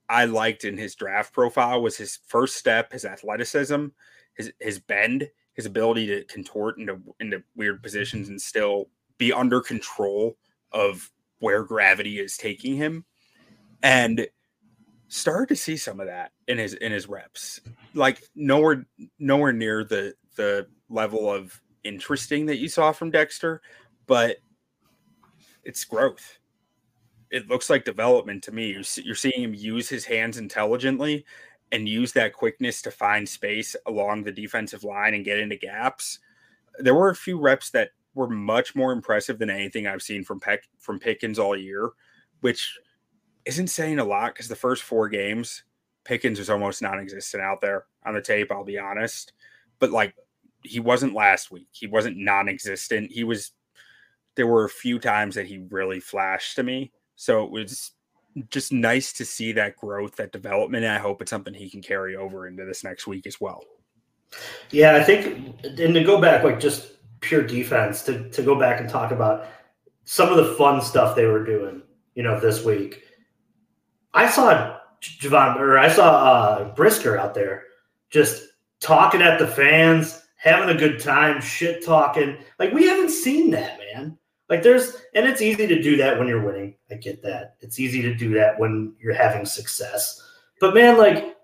[0.09, 3.87] I liked in his draft profile was his first step, his athleticism,
[4.35, 9.61] his his bend, his ability to contort into into weird positions and still be under
[9.61, 10.37] control
[10.73, 13.05] of where gravity is taking him
[13.83, 14.27] and
[15.09, 17.61] started to see some of that in his in his reps.
[17.95, 18.87] Like nowhere
[19.19, 23.61] nowhere near the the level of interesting that you saw from Dexter,
[24.07, 24.39] but
[25.65, 26.39] it's growth.
[27.31, 28.71] It looks like development to me.
[28.73, 31.25] You're, you're seeing him use his hands intelligently
[31.71, 36.19] and use that quickness to find space along the defensive line and get into gaps.
[36.79, 40.41] There were a few reps that were much more impressive than anything I've seen from
[40.41, 41.91] Peck from Pickens all year,
[42.43, 42.79] which
[43.45, 45.65] isn't saying a lot because the first four games,
[46.05, 48.51] Pickens was almost non-existent out there on the tape.
[48.51, 49.33] I'll be honest,
[49.79, 50.15] but like
[50.63, 51.69] he wasn't last week.
[51.73, 53.11] He wasn't non-existent.
[53.13, 53.53] He was.
[54.35, 57.93] There were a few times that he really flashed to me, so it was
[58.49, 60.85] just nice to see that growth, that development.
[60.85, 63.63] And I hope it's something he can carry over into this next week as well.
[64.71, 68.81] Yeah, I think, and to go back, like just pure defense, to to go back
[68.81, 69.47] and talk about
[70.05, 71.83] some of the fun stuff they were doing,
[72.15, 73.03] you know, this week
[74.15, 77.65] I saw Javon or I saw uh, Brisker out there
[78.11, 78.45] just
[78.81, 82.39] talking at the fans, having a good time, shit talking.
[82.59, 84.19] Like we haven't seen that, man.
[84.49, 86.75] Like there's and it's easy to do that when you're winning.
[86.91, 87.57] I get that.
[87.61, 90.21] It's easy to do that when you're having success.
[90.61, 91.37] But man, like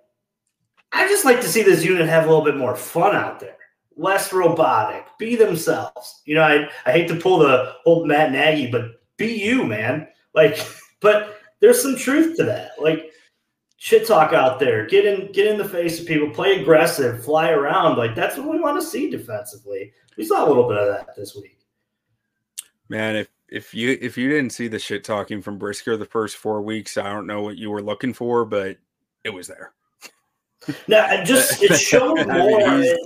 [0.93, 3.57] I just like to see this unit have a little bit more fun out there.
[3.97, 6.23] Less robotic, be themselves.
[6.25, 10.09] You know, I, I hate to pull the old Matt Nagy, but be you, man.
[10.35, 10.65] Like,
[11.01, 12.73] but there's some truth to that.
[12.81, 13.13] Like
[13.77, 17.51] shit talk out there, get in get in the face of people, play aggressive, fly
[17.51, 17.97] around.
[17.97, 19.93] Like that's what we want to see defensively.
[20.17, 21.59] We saw a little bit of that this week.
[22.89, 26.37] Man, if if you if you didn't see the shit talking from Brisker the first
[26.37, 28.77] four weeks, I don't know what you were looking for, but
[29.25, 29.73] it was there.
[30.87, 32.63] No, it just it showed more.
[32.63, 32.97] I mean,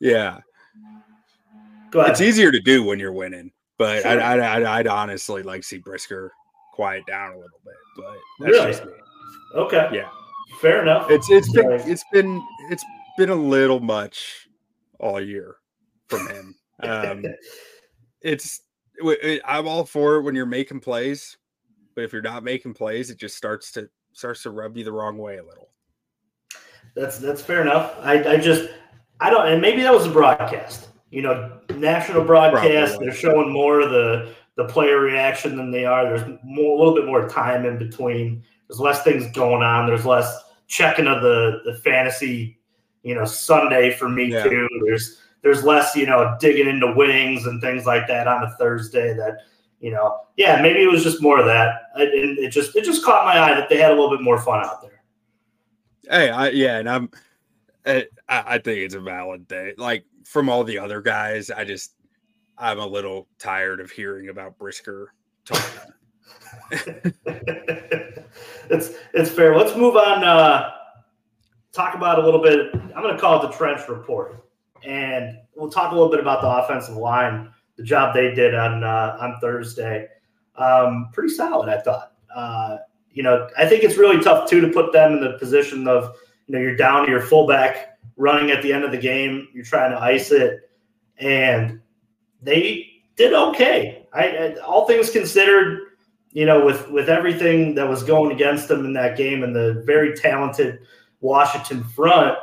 [0.00, 0.40] yeah.
[1.94, 4.20] It's easier to do when you're winning, but sure.
[4.20, 6.32] I, I, I'd honestly like see Brisker
[6.78, 7.74] quiet down a little bit.
[7.96, 8.70] But that's really?
[8.70, 8.92] just me.
[9.56, 9.88] Okay.
[9.92, 10.08] Yeah.
[10.60, 11.10] Fair enough.
[11.10, 12.84] It's it's been it's been it's
[13.16, 14.48] been a little much
[15.00, 15.56] all year
[16.08, 16.54] from him.
[16.80, 17.24] Um,
[18.22, 18.60] it's
[18.94, 21.36] it, I'm all for it when you're making plays,
[21.96, 24.92] but if you're not making plays, it just starts to starts to rub you the
[24.92, 25.70] wrong way a little.
[26.94, 27.96] That's that's fair enough.
[28.00, 28.70] I, I just
[29.18, 30.86] I don't and maybe that was a broadcast.
[31.10, 32.92] You know, national broadcast.
[32.92, 33.08] Probably.
[33.08, 36.04] They're showing more of the the player reaction than they are.
[36.04, 38.42] There's more, a little bit more time in between.
[38.66, 39.86] There's less things going on.
[39.86, 42.58] There's less checking of the the fantasy,
[43.04, 44.42] you know, Sunday for me yeah.
[44.42, 44.68] too.
[44.84, 49.14] There's there's less, you know, digging into wings and things like that on a Thursday.
[49.14, 49.38] That
[49.78, 51.82] you know, yeah, maybe it was just more of that.
[51.96, 54.40] It, it just it just caught my eye that they had a little bit more
[54.40, 55.02] fun out there.
[56.10, 57.10] Hey, I, yeah, and I'm,
[57.86, 59.74] I, I think it's a valid day.
[59.78, 61.94] Like from all the other guys, I just
[62.58, 65.12] I'm a little tired of hearing about Brisker
[65.44, 65.92] talking.
[68.70, 69.56] it's it's fair.
[69.56, 70.24] Let's move on.
[70.24, 70.70] Uh,
[71.72, 72.74] talk about a little bit.
[72.74, 74.44] I'm going to call it the trench report,
[74.84, 78.82] and we'll talk a little bit about the offensive line, the job they did on
[78.82, 80.08] uh, on Thursday.
[80.56, 82.14] Um, pretty solid, I thought.
[82.34, 82.78] Uh,
[83.12, 86.16] you know, I think it's really tough too to put them in the position of
[86.46, 89.48] you know you're down to your fullback running at the end of the game.
[89.54, 90.70] You're trying to ice it,
[91.18, 91.80] and
[92.42, 94.06] they did okay.
[94.12, 95.92] I, I all things considered,
[96.32, 99.82] you know, with with everything that was going against them in that game and the
[99.86, 100.80] very talented
[101.20, 102.38] Washington front,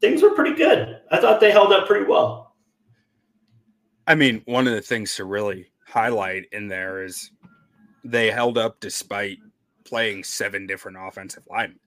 [0.00, 1.00] things were pretty good.
[1.10, 2.54] I thought they held up pretty well.
[4.06, 7.30] I mean, one of the things to really highlight in there is
[8.02, 9.38] they held up despite
[9.84, 11.78] playing seven different offensive linemen.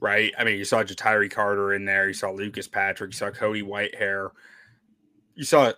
[0.00, 0.32] Right?
[0.38, 3.62] I mean, you saw Ja'Tyre Carter in there, you saw Lucas Patrick, you saw Cody
[3.62, 4.30] Whitehair,
[5.34, 5.72] you saw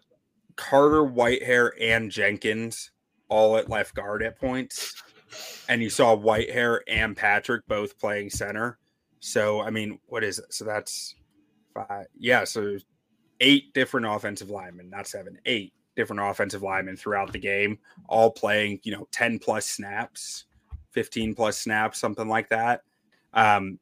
[0.57, 2.91] Carter, Whitehair, and Jenkins
[3.29, 5.03] all at left guard at points.
[5.69, 8.79] And you saw Whitehair and Patrick both playing center.
[9.21, 10.53] So, I mean, what is it?
[10.53, 11.15] So that's
[11.75, 12.07] five.
[12.19, 12.45] Yeah.
[12.45, 12.79] So
[13.41, 18.81] eight different offensive linemen, not seven, eight different offensive linemen throughout the game, all playing,
[18.83, 20.45] you know, 10 plus snaps,
[20.93, 22.83] 15 plus snaps, something like that.
[23.35, 23.79] Um,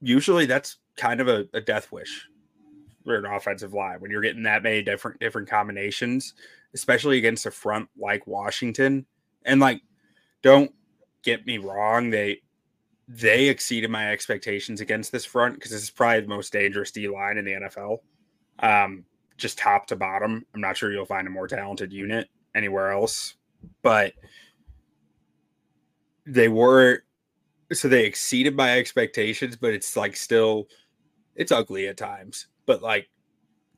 [0.00, 2.27] usually that's kind of a, a death wish
[3.16, 6.34] an offensive line when you're getting that many different different combinations,
[6.74, 9.06] especially against a front like Washington.
[9.44, 9.82] And like,
[10.42, 10.72] don't
[11.22, 12.42] get me wrong, they
[13.08, 17.08] they exceeded my expectations against this front because this is probably the most dangerous D
[17.08, 17.98] line in the NFL.
[18.58, 19.04] Um,
[19.38, 20.44] just top to bottom.
[20.54, 23.34] I'm not sure you'll find a more talented unit anywhere else,
[23.82, 24.12] but
[26.26, 27.04] they were
[27.72, 30.68] so they exceeded my expectations, but it's like still
[31.34, 32.48] it's ugly at times.
[32.68, 33.08] But like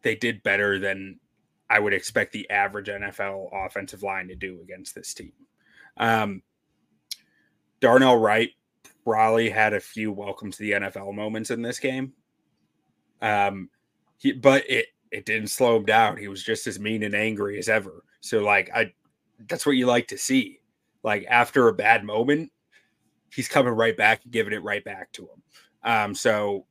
[0.03, 1.21] they did better than
[1.71, 5.33] I would expect the average NFL offensive line to do against this team.
[5.97, 6.43] Um,
[7.79, 8.51] Darnell Wright
[9.05, 12.15] probably had a few welcome to the NFL moments in this game.
[13.23, 13.71] Um,
[14.19, 16.17] he, but it it didn't slow him down.
[16.17, 18.03] He was just as mean and angry as ever.
[18.21, 18.93] So like I
[19.49, 20.59] that's what you like to see.
[21.05, 22.51] Like after a bad moment,
[23.33, 25.43] he's coming right back and giving it right back to him.
[25.85, 26.67] Um, so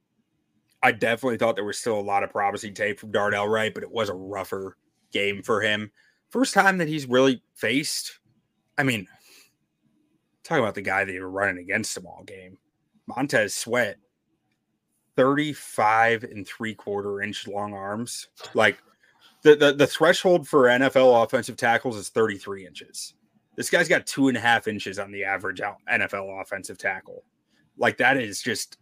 [0.81, 3.83] I definitely thought there was still a lot of promising tape from Darnell Wright, but
[3.83, 4.77] it was a rougher
[5.11, 5.91] game for him.
[6.29, 8.19] First time that he's really faced.
[8.77, 9.07] I mean,
[10.43, 12.57] talking about the guy that you were running against him all game,
[13.07, 13.97] Montez Sweat
[15.15, 18.29] 35 and three quarter inch long arms.
[18.53, 18.81] Like
[19.41, 23.15] the, the, the threshold for NFL offensive tackles is 33 inches.
[23.57, 25.59] This guy's got two and a half inches on the average
[25.91, 27.25] NFL offensive tackle.
[27.77, 28.77] Like that is just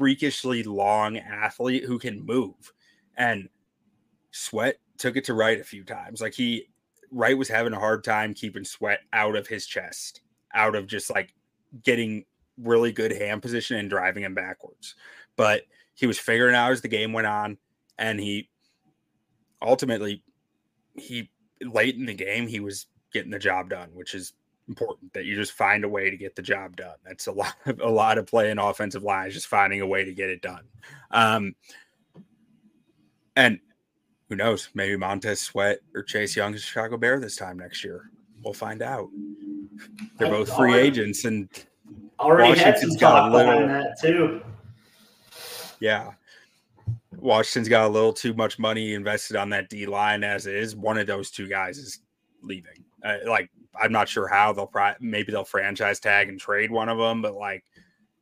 [0.00, 2.72] freakishly long athlete who can move.
[3.18, 3.50] And
[4.30, 6.22] Sweat took it to Wright a few times.
[6.22, 6.68] Like he
[7.12, 10.22] Wright was having a hard time keeping Sweat out of his chest,
[10.54, 11.34] out of just like
[11.82, 12.24] getting
[12.56, 14.94] really good hand position and driving him backwards.
[15.36, 17.58] But he was figuring out as the game went on,
[17.98, 18.48] and he
[19.60, 20.22] ultimately
[20.96, 24.32] he late in the game he was getting the job done, which is
[24.70, 26.94] important that you just find a way to get the job done.
[27.04, 30.14] That's a lot of, a lot of playing offensive lines, just finding a way to
[30.14, 30.64] get it done.
[31.10, 31.54] Um,
[33.36, 33.60] and
[34.28, 38.10] who knows, maybe Montez Sweat or Chase Young is Chicago Bear this time next year.
[38.42, 39.08] We'll find out.
[40.18, 41.48] They're both free agents and
[42.18, 44.40] already Washington's had some talk behind that too.
[45.80, 46.12] Yeah.
[47.16, 50.76] Washington's got a little too much money invested on that D line as is.
[50.76, 52.00] One of those two guys is
[52.42, 52.84] leaving.
[53.04, 56.88] Uh, like, I'm not sure how they'll probably maybe they'll franchise tag and trade one
[56.88, 57.64] of them, but like,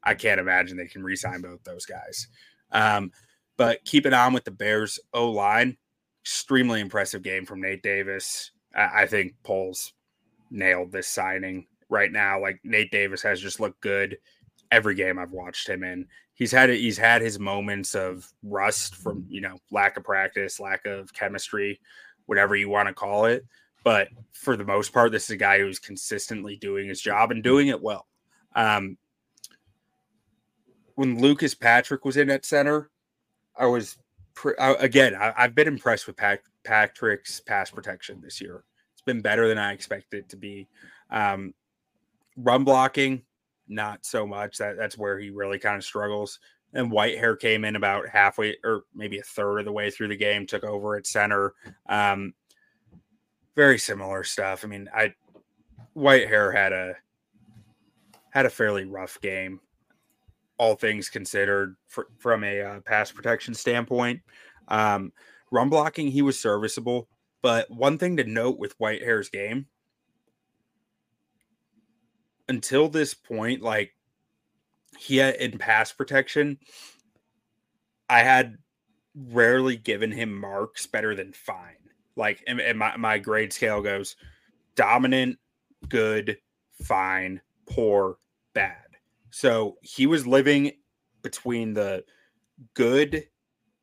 [0.03, 2.29] I can't imagine they can re-sign both those guys.
[2.71, 3.13] Um,
[3.57, 5.77] but keeping on with the Bears O line,
[6.23, 8.53] extremely impressive game from Nate Davis.
[8.75, 9.93] I, I think Poles
[10.51, 12.41] nailed this signing right now.
[12.41, 14.19] Like Nate Davis has just looked good
[14.71, 16.07] every game I've watched him in
[16.39, 20.87] he's had he's had his moments of rust from you know lack of practice, lack
[20.87, 21.81] of chemistry,
[22.27, 23.45] whatever you want to call it.
[23.89, 27.43] But for the most part, this is a guy who's consistently doing his job and
[27.43, 28.07] doing it well.
[28.55, 28.99] Um,
[30.95, 32.91] when Lucas Patrick was in at center,
[33.57, 33.97] I was
[34.35, 35.15] pre- I, again.
[35.15, 38.63] I, have been impressed with Pat, Patrick's pass protection this year.
[38.93, 40.69] It's been better than I expected it to be.
[41.11, 41.55] Um,
[42.37, 43.23] run blocking,
[43.69, 44.59] not so much.
[44.59, 46.41] That that's where he really kind of struggles.
[46.75, 50.17] And Whitehair came in about halfway or maybe a third of the way through the
[50.17, 51.55] game, took over at center.
[51.89, 52.35] Um,
[53.55, 54.65] very similar stuff.
[54.65, 55.15] I mean, I
[55.97, 56.95] Whitehair had a
[58.31, 59.61] had a fairly rough game,
[60.59, 64.21] all things considered, for, from a uh, pass protection standpoint.
[64.69, 65.13] Um,
[65.51, 67.09] run blocking, he was serviceable.
[67.43, 69.67] But one thing to note with Whitehair's game
[72.49, 73.95] until this point, like
[74.99, 76.59] he had in pass protection,
[78.09, 78.59] I had
[79.15, 81.78] rarely given him marks better than fine.
[82.19, 84.17] Like, and, and my, my grade scale goes
[84.75, 85.39] dominant,
[85.89, 86.39] good,
[86.83, 88.19] fine, poor,
[88.53, 88.85] bad.
[89.31, 90.73] So he was living
[91.23, 92.05] between the
[92.75, 93.25] good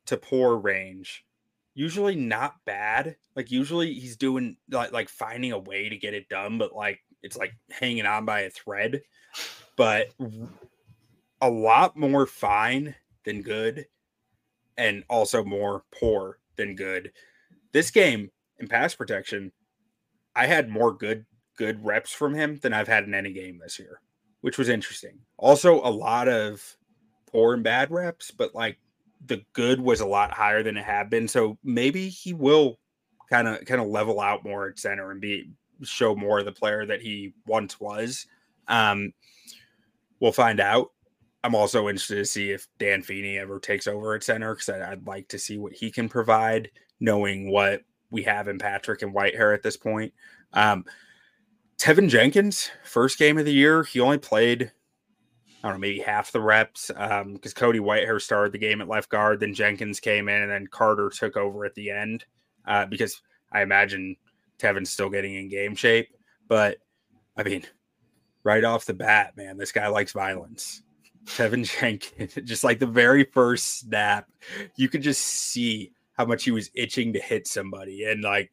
[0.07, 1.25] to poor range.
[1.73, 3.17] Usually not bad.
[3.35, 6.99] Like usually he's doing like like finding a way to get it done, but like
[7.21, 9.01] it's like hanging on by a thread.
[9.75, 10.13] But
[11.41, 12.95] a lot more fine
[13.25, 13.87] than good,
[14.77, 17.11] and also more poor than good.
[17.75, 19.51] This game in pass protection,
[20.33, 21.25] I had more good
[21.57, 23.99] good reps from him than I've had in any game this year,
[24.39, 25.19] which was interesting.
[25.35, 26.63] Also, a lot of
[27.29, 28.77] poor and bad reps, but like
[29.25, 31.27] the good was a lot higher than it had been.
[31.27, 32.79] So maybe he will
[33.29, 35.49] kind of kind of level out more at center and be
[35.83, 38.25] show more of the player that he once was.
[38.69, 39.11] Um,
[40.21, 40.91] we'll find out.
[41.43, 45.05] I'm also interested to see if Dan Feeney ever takes over at center because I'd
[45.05, 49.53] like to see what he can provide, knowing what we have in Patrick and Whitehair
[49.53, 50.13] at this point.
[50.53, 50.85] Um,
[51.77, 54.71] Teven Jenkins, first game of the year, he only played
[55.65, 58.81] I don't know, maybe half the reps Um, because um, Cody Whitehair started the game
[58.81, 59.39] at left guard.
[59.39, 62.23] Then Jenkins came in, and then Carter took over at the end
[62.67, 63.19] uh, because
[63.51, 64.15] I imagine
[64.59, 66.09] Teven's still getting in game shape.
[66.47, 66.77] But
[67.35, 67.63] I mean,
[68.43, 70.83] right off the bat, man, this guy likes violence.
[71.25, 74.29] Teven Jenkins, just like the very first snap,
[74.75, 78.05] you could just see how much he was itching to hit somebody.
[78.05, 78.51] And like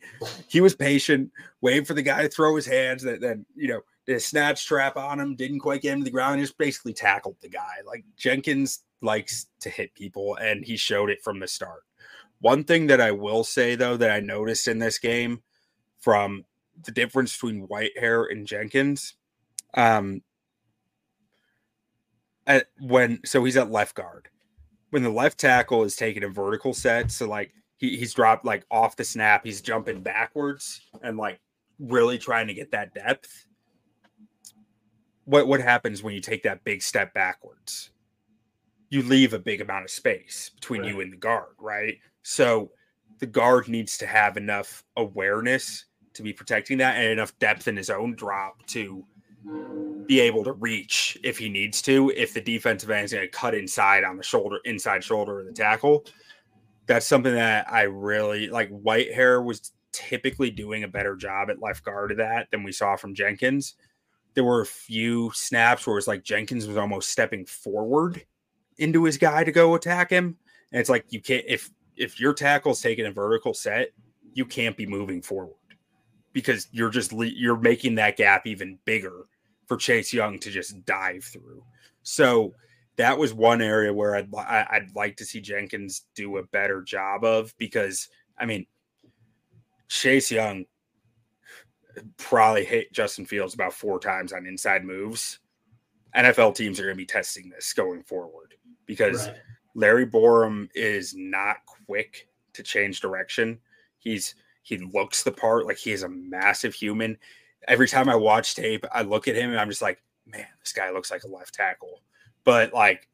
[0.48, 3.02] he was patient, waiting for the guy to throw his hands.
[3.02, 6.10] That then, you know, a snatch trap on him, didn't quite get him to the
[6.10, 7.76] ground, just basically tackled the guy.
[7.86, 11.82] Like Jenkins likes to hit people, and he showed it from the start.
[12.40, 15.42] One thing that I will say though that I noticed in this game
[16.00, 16.44] from
[16.84, 19.14] the difference between Whitehair and Jenkins,
[19.74, 20.22] um,
[22.44, 24.28] at when so he's at left guard.
[24.92, 28.64] When the left tackle is taking a vertical set, so like he, he's dropped like
[28.70, 31.40] off the snap, he's jumping backwards and like
[31.78, 33.46] really trying to get that depth
[35.24, 37.90] what what happens when you take that big step backwards?
[38.90, 40.90] You leave a big amount of space between right.
[40.90, 41.96] you and the guard, right?
[42.22, 42.70] So
[43.18, 47.76] the guard needs to have enough awareness to be protecting that and enough depth in
[47.76, 49.04] his own drop to
[50.06, 52.12] be able to reach if he needs to.
[52.16, 55.46] If the defensive end is going to cut inside on the shoulder, inside shoulder of
[55.46, 56.04] the tackle,
[56.86, 58.70] that's something that I really like.
[58.70, 62.96] Whitehair was typically doing a better job at left guard of that than we saw
[62.96, 63.74] from Jenkins
[64.34, 68.24] there were a few snaps where it's like Jenkins was almost stepping forward
[68.78, 70.36] into his guy to go attack him.
[70.72, 73.90] And it's like you can't if if your tackle's taking a vertical set,
[74.32, 75.56] you can't be moving forward
[76.32, 79.26] because you're just you're making that gap even bigger
[79.66, 81.62] for Chase Young to just dive through.
[82.02, 82.54] So
[82.96, 87.24] that was one area where I'd I'd like to see Jenkins do a better job
[87.24, 88.66] of because I mean
[89.88, 90.64] Chase Young
[92.16, 95.38] probably hit Justin Fields about four times on inside moves.
[96.16, 98.54] NFL teams are going to be testing this going forward
[98.86, 99.36] because right.
[99.74, 103.58] Larry Borom is not quick to change direction.
[103.98, 107.18] He's he looks the part like he is a massive human.
[107.68, 110.72] Every time I watch tape, I look at him and I'm just like, man, this
[110.72, 112.02] guy looks like a left tackle.
[112.44, 113.08] But like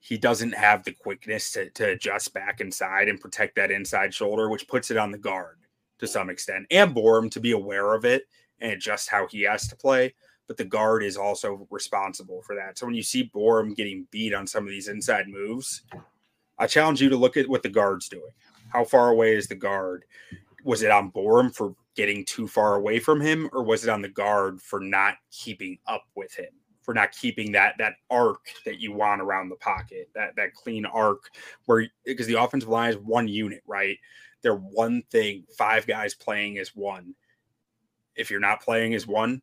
[0.00, 4.48] he doesn't have the quickness to, to adjust back inside and protect that inside shoulder,
[4.48, 5.58] which puts it on the guard
[5.98, 8.24] to some extent, and Borom to be aware of it
[8.60, 10.14] and adjust how he has to play.
[10.46, 12.78] But the guard is also responsible for that.
[12.78, 15.82] So when you see Borom getting beat on some of these inside moves,
[16.58, 18.30] I challenge you to look at what the guard's doing.
[18.68, 20.04] How far away is the guard?
[20.64, 24.02] Was it on Borom for getting too far away from him, or was it on
[24.02, 26.52] the guard for not keeping up with him?
[26.82, 30.86] For not keeping that that arc that you want around the pocket, that that clean
[30.86, 31.30] arc,
[31.64, 33.98] where because the offensive line is one unit, right?
[34.46, 35.44] they're one thing.
[35.58, 37.16] Five guys playing as one.
[38.14, 39.42] If you're not playing as one,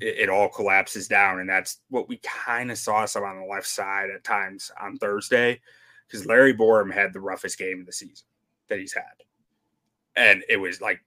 [0.00, 1.38] it, all collapses down.
[1.38, 4.98] And that's what we kind of saw some on the left side at times on
[4.98, 5.60] Thursday,
[6.08, 8.26] because Larry Borom had the roughest game of the season
[8.68, 9.04] that he's had.
[10.16, 11.00] And it was like,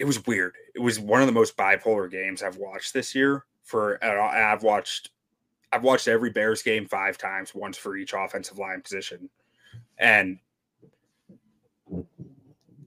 [0.00, 0.54] it was weird.
[0.74, 3.44] It was one of the most bipolar games I've watched this year.
[3.62, 5.10] For I've watched,
[5.70, 9.28] I've watched every Bears game five times, once for each offensive line position,
[9.98, 10.38] and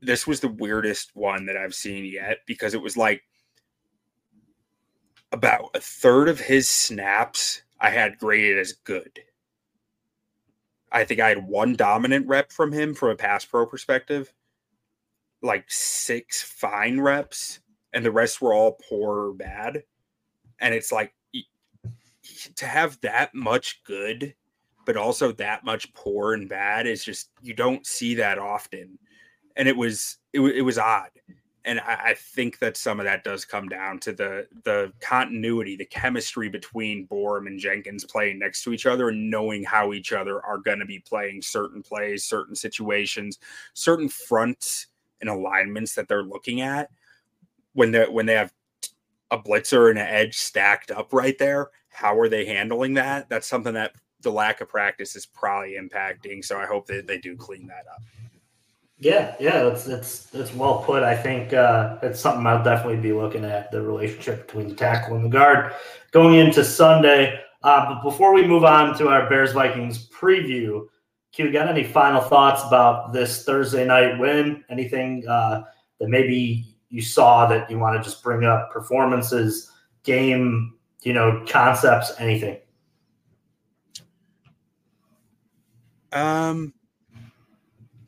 [0.02, 3.22] this was the weirdest one that I've seen yet because it was like
[5.32, 9.20] about a third of his snaps I had graded as good.
[10.92, 14.34] I think I had one dominant rep from him from a pass pro perspective,
[15.44, 17.60] like six fine reps,
[17.94, 19.84] and the rest were all poor or bad.
[20.60, 21.14] And it's like
[22.56, 24.34] to have that much good,
[24.86, 28.98] but also that much poor and bad is just you don't see that often,
[29.56, 31.12] and it was it, it was odd
[31.66, 35.76] and I, I, think that some of that does come down to the the continuity,
[35.76, 40.14] the chemistry between Borom and Jenkins playing next to each other and knowing how each
[40.14, 43.40] other are going to be playing certain plays, certain situations,
[43.74, 44.88] certain fronts
[45.24, 46.90] and alignments that they're looking at
[47.72, 48.54] when they when they have
[49.32, 51.70] a blitzer and an edge stacked up right there.
[51.88, 53.30] How are they handling that?
[53.30, 56.44] That's something that the lack of practice is probably impacting.
[56.44, 58.02] So I hope that they do clean that up.
[59.00, 61.04] Yeah, yeah, that's that's that's well put.
[61.04, 65.16] I think uh, it's something I'll definitely be looking at the relationship between the tackle
[65.16, 65.74] and the guard
[66.12, 67.40] going into Sunday.
[67.64, 70.88] Uh, but before we move on to our Bears Vikings preview,
[71.34, 74.64] Q, got any final thoughts about this Thursday night win?
[74.70, 75.64] Anything uh,
[76.00, 78.72] that maybe you saw that you want to just bring up?
[78.72, 79.72] Performances,
[80.04, 82.60] game, you know, concepts, anything?
[86.12, 86.74] Um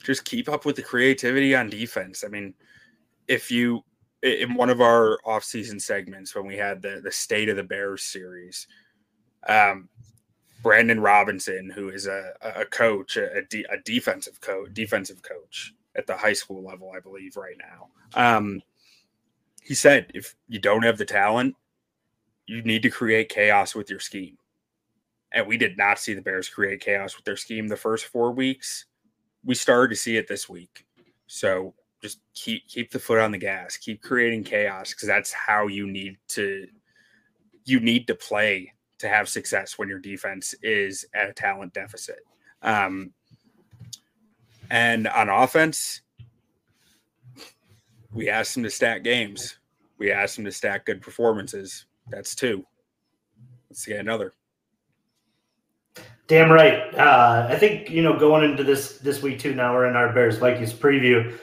[0.04, 2.24] just keep up with the creativity on defense.
[2.24, 2.54] I mean,
[3.28, 3.84] if you
[4.22, 8.04] in one of our off-season segments when we had the the state of the Bears
[8.04, 8.68] series,
[9.48, 9.90] um,
[10.66, 16.18] Brandon Robinson, who is a, a coach, a, a defensive coach, defensive coach at the
[16.18, 17.90] high school level, I believe, right now.
[18.38, 18.62] Um,
[19.62, 21.56] he said, if you don't have the talent,
[22.48, 24.38] you need to create chaos with your scheme.
[25.32, 28.32] And we did not see the Bears create chaos with their scheme the first four
[28.32, 28.86] weeks
[29.46, 30.86] we started to see it this week.
[31.28, 35.68] So just keep keep the foot on the gas, keep creating chaos because that's how
[35.68, 36.68] you need to
[37.64, 42.20] you need to play to have success when your defense is at a talent deficit.
[42.62, 43.12] Um,
[44.70, 46.02] and on offense,
[48.14, 49.58] we asked them to stack games.
[49.98, 51.86] We asked them to stack good performances.
[52.10, 52.66] That's two.
[53.70, 54.34] Let's get another.
[56.28, 56.94] Damn right.
[56.96, 59.54] Uh, I think you know going into this this week too.
[59.54, 61.38] Now we're in our Bears Vikings preview.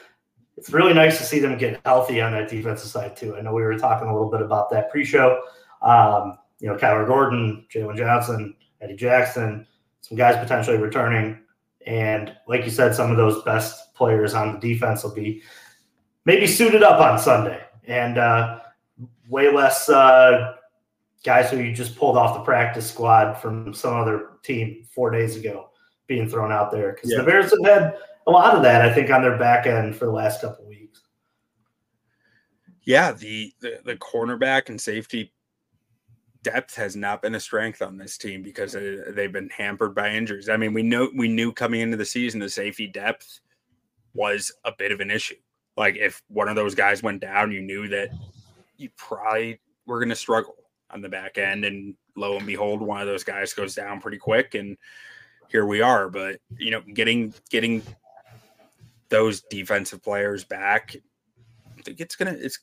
[0.57, 3.36] It's really nice to see them get healthy on that defensive side too.
[3.36, 5.40] I know we were talking a little bit about that pre-show.
[5.80, 9.66] Um, you know, Kyler Gordon, Jaylon Johnson, Eddie Jackson,
[10.00, 11.38] some guys potentially returning,
[11.86, 15.42] and like you said, some of those best players on the defense will be
[16.24, 18.60] maybe suited up on Sunday, and uh,
[19.28, 20.54] way less uh,
[21.24, 25.36] guys who you just pulled off the practice squad from some other team four days
[25.36, 25.70] ago
[26.06, 27.18] being thrown out there because yeah.
[27.18, 27.94] the Bears have had
[28.28, 31.00] a lot of that, I think, on their back end for the last couple weeks.
[32.84, 35.32] Yeah, the, the the cornerback and safety
[36.43, 40.11] depth has not been a strength on this team because uh, they've been hampered by
[40.11, 40.49] injuries.
[40.49, 43.40] I mean, we know we knew coming into the season the safety depth
[44.14, 45.36] was a bit of an issue.
[45.76, 48.11] Like if one of those guys went down, you knew that
[48.76, 50.57] you probably were going to struggle
[50.90, 51.64] on the back end.
[51.64, 54.76] And lo and behold, one of those guys goes down pretty quick, and
[55.49, 56.09] here we are.
[56.09, 57.82] But you know, getting getting
[59.09, 60.97] those defensive players back,
[61.87, 62.59] it's gonna it's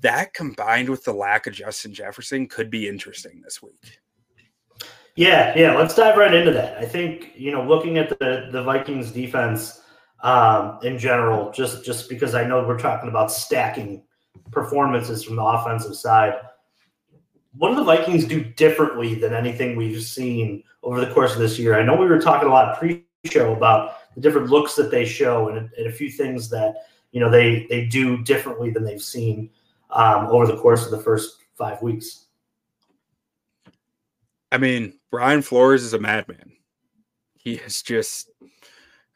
[0.00, 4.00] that combined with the lack of Justin Jefferson could be interesting this week.
[5.16, 5.76] Yeah, yeah.
[5.76, 6.78] Let's dive right into that.
[6.78, 9.82] I think you know, looking at the the Vikings defense
[10.22, 14.04] um, in general, just just because I know we're talking about stacking
[14.50, 16.34] performances from the offensive side
[17.58, 21.58] what do the Vikings do differently than anything we've seen over the course of this
[21.58, 21.78] year?
[21.78, 25.48] I know we were talking a lot pre-show about the different looks that they show
[25.48, 26.74] and, and a few things that
[27.12, 29.50] you know they they do differently than they've seen
[29.90, 32.26] um, over the course of the first five weeks.
[34.50, 36.52] I mean, Brian Flores is a madman.
[37.36, 38.30] He is just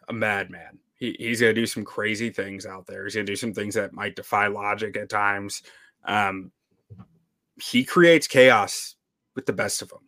[0.09, 0.78] a madman.
[0.95, 3.05] He, he's going to do some crazy things out there.
[3.05, 5.62] He's going to do some things that might defy logic at times.
[6.05, 6.53] Um,
[7.61, 8.97] he creates chaos
[9.34, 10.01] with the best of them.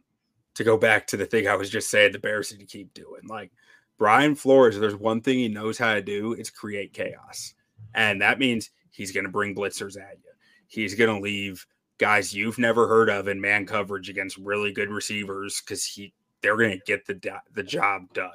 [0.56, 2.94] To go back to the thing I was just saying, the Bears need to keep
[2.94, 3.22] doing.
[3.26, 3.50] Like
[3.98, 7.54] Brian Flores, there's one thing he knows how to do, it's create chaos.
[7.94, 10.30] And that means he's going to bring blitzers at you.
[10.66, 11.66] He's going to leave
[11.98, 16.56] guys you've never heard of in man coverage against really good receivers because he they're
[16.56, 18.30] going to get the the job done.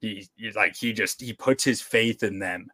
[0.00, 2.68] He, he like he just he puts his faith in them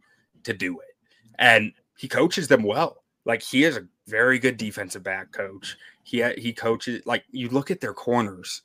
[0.44, 0.96] to do it,
[1.38, 3.04] and he coaches them well.
[3.24, 5.76] Like he is a very good defensive back coach.
[6.02, 8.62] He he coaches like you look at their corners.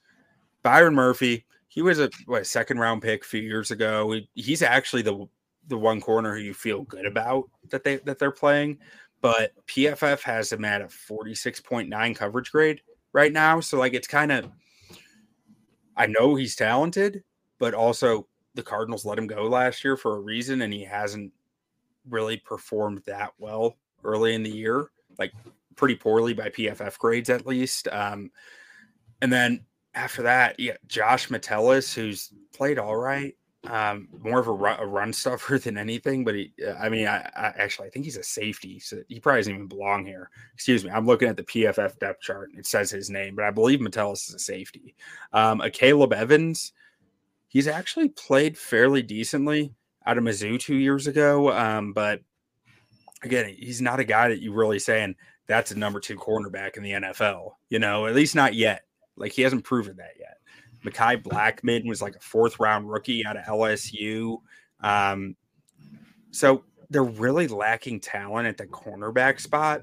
[0.61, 4.11] Byron Murphy, he was a what, second round pick a few years ago.
[4.11, 5.27] He, he's actually the
[5.69, 8.77] the one corner who you feel good about that they that they're playing.
[9.21, 13.59] But PFF has him at a 46.9 coverage grade right now.
[13.59, 14.49] So like it's kind of
[15.95, 17.23] I know he's talented,
[17.57, 21.31] but also the Cardinals let him go last year for a reason, and he hasn't
[22.09, 24.89] really performed that well early in the year
[25.19, 25.33] like
[25.75, 27.87] pretty poorly by PFF grades at least.
[27.91, 28.31] Um,
[29.21, 33.35] and then after that, yeah, Josh Metellus, who's played all right.
[33.67, 37.29] Um, more of a run, a run stuffer than anything, but he, I mean, I,
[37.35, 40.29] I, actually I think he's a safety, so he probably doesn't even belong here.
[40.53, 43.51] Excuse me, I'm looking at the PFF depth chart it says his name, but I
[43.51, 44.95] believe Metellus is a safety.
[45.33, 46.71] Um, Akayleb Evans,
[47.49, 49.73] he's actually played fairly decently
[50.05, 52.21] out of Mizzou two years ago, um, but
[53.23, 55.15] again, he's not a guy that you really saying
[55.47, 57.53] that's a number two cornerback in the NFL.
[57.69, 58.83] You know, at least not yet.
[59.17, 60.37] Like he hasn't proven that yet.
[60.85, 64.37] Mekhi Blackman was like a fourth round rookie out of LSU.
[64.81, 65.35] Um,
[66.31, 69.81] so they're really lacking talent at the cornerback spot,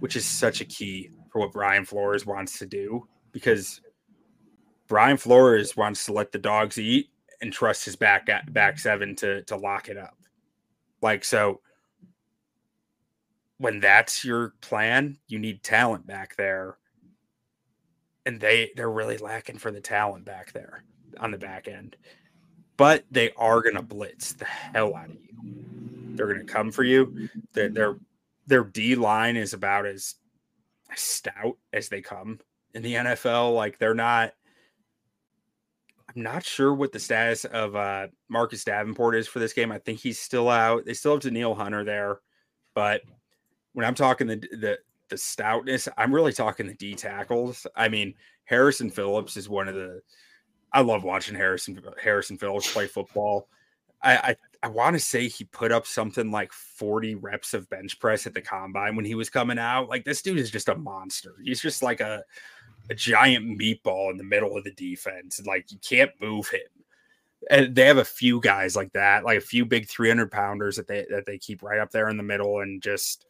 [0.00, 3.80] which is such a key for what Brian Flores wants to do because
[4.86, 7.10] Brian Flores wants to let the dogs eat
[7.40, 10.16] and trust his back back seven to to lock it up.
[11.02, 11.60] Like so
[13.58, 16.78] when that's your plan, you need talent back there
[18.26, 20.84] and they they're really lacking for the talent back there
[21.18, 21.96] on the back end.
[22.76, 26.14] But they are going to blitz the hell out of you.
[26.16, 27.28] They're going to come for you.
[27.52, 27.96] Their their
[28.46, 30.14] their D line is about as
[30.94, 32.40] stout as they come
[32.72, 33.54] in the NFL.
[33.54, 34.32] Like they're not.
[36.14, 39.72] I'm not sure what the status of uh, Marcus Davenport is for this game.
[39.72, 40.84] I think he's still out.
[40.84, 42.20] They still have Danielle Hunter there,
[42.72, 43.02] but
[43.72, 44.78] when I'm talking the the
[45.14, 45.88] the stoutness.
[45.96, 47.66] I'm really talking the D tackles.
[47.76, 50.00] I mean, Harrison Phillips is one of the.
[50.72, 53.48] I love watching Harrison Harrison Phillips play football.
[54.02, 58.00] I I, I want to say he put up something like 40 reps of bench
[58.00, 59.88] press at the combine when he was coming out.
[59.88, 61.36] Like this dude is just a monster.
[61.44, 62.24] He's just like a
[62.90, 65.40] a giant meatball in the middle of the defense.
[65.46, 66.60] Like you can't move him.
[67.50, 70.88] And they have a few guys like that, like a few big 300 pounders that
[70.88, 73.26] they that they keep right up there in the middle and just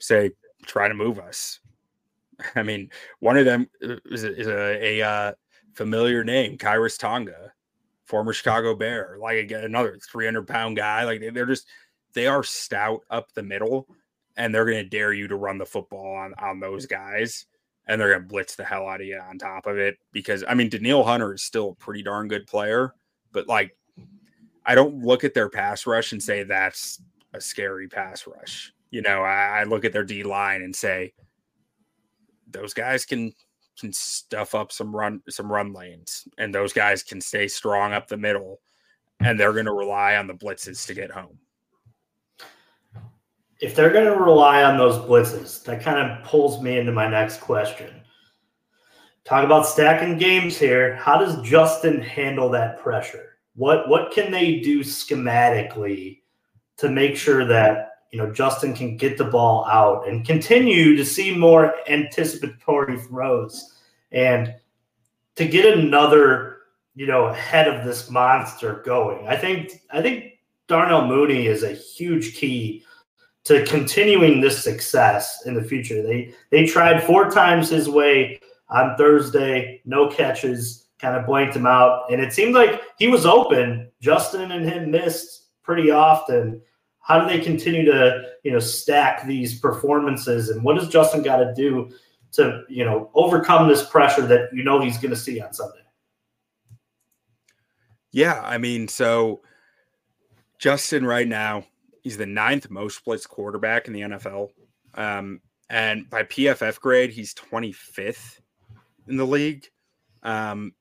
[0.00, 0.32] say
[0.66, 1.60] try to move us.
[2.54, 2.90] I mean,
[3.20, 5.32] one of them is a, is a, a uh,
[5.74, 7.52] familiar name, Khyiris Tonga,
[8.04, 11.04] former Chicago Bear, like again, another 300 pound guy.
[11.04, 11.66] Like they're just,
[12.14, 13.86] they are stout up the middle
[14.36, 17.46] and they're going to dare you to run the football on, on those guys.
[17.86, 20.44] And they're going to blitz the hell out of you on top of it because,
[20.46, 22.94] I mean, Danielle Hunter is still a pretty darn good player,
[23.32, 23.76] but like,
[24.64, 27.02] I don't look at their pass rush and say that's
[27.32, 28.72] a scary pass rush.
[28.90, 31.12] You know, I, I look at their D line and say
[32.50, 33.32] those guys can
[33.78, 38.08] can stuff up some run some run lanes, and those guys can stay strong up
[38.08, 38.60] the middle,
[39.20, 41.38] and they're going to rely on the blitzes to get home.
[43.60, 47.08] If they're going to rely on those blitzes, that kind of pulls me into my
[47.08, 48.00] next question.
[49.24, 50.96] Talk about stacking games here.
[50.96, 53.36] How does Justin handle that pressure?
[53.54, 56.22] What what can they do schematically
[56.78, 61.04] to make sure that you know, Justin can get the ball out and continue to
[61.04, 63.76] see more anticipatory throws
[64.10, 64.54] and
[65.36, 66.58] to get another,
[66.94, 69.28] you know, head of this monster going.
[69.28, 72.84] I think I think Darnell Mooney is a huge key
[73.44, 76.02] to continuing this success in the future.
[76.02, 81.66] They they tried four times his way on Thursday, no catches, kind of blanked him
[81.66, 83.88] out, and it seemed like he was open.
[84.00, 86.60] Justin and him missed pretty often
[87.10, 90.50] how do they continue to you know stack these performances?
[90.50, 91.90] And what does justin got to do
[92.32, 95.82] to you know overcome this pressure that you know he's going to see on sunday?
[98.12, 99.40] Yeah i mean so
[100.58, 101.64] justin right now
[102.02, 104.48] he's the ninth most blitzed quarterback in the nfl
[104.94, 108.40] um, and by pff grade he's 25th
[109.08, 109.66] in the league.
[110.22, 110.72] Um,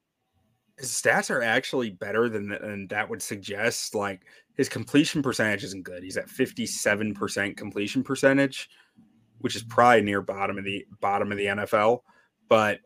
[0.80, 4.22] his stats are actually better than, than that would suggest like
[4.56, 6.04] his completion percentage isn't good.
[6.04, 8.70] He's at 57% completion percentage,
[9.40, 12.00] which is probably near bottom of the bottom of the NFL.
[12.48, 12.80] But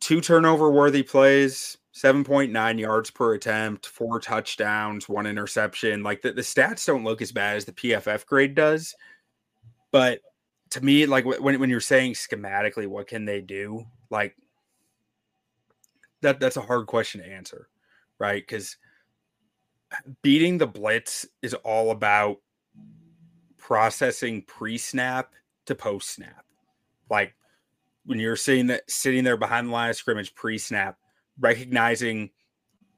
[0.00, 6.02] two turnover worthy plays, 7.9 yards per attempt, four touchdowns, one interception.
[6.02, 8.94] Like the, the stats don't look as bad as the PFF grade does.
[9.90, 10.20] But
[10.70, 13.84] to me, like when, when you're saying schematically, what can they do?
[14.10, 14.34] Like
[16.22, 17.68] that that's a hard question to answer,
[18.18, 18.42] right?
[18.42, 18.76] Because–
[20.22, 22.38] beating the blitz is all about
[23.58, 25.34] processing pre-snap
[25.66, 26.44] to post-snap.
[27.10, 27.34] Like
[28.06, 30.98] when you're sitting that sitting there behind the line of scrimmage pre-snap,
[31.38, 32.30] recognizing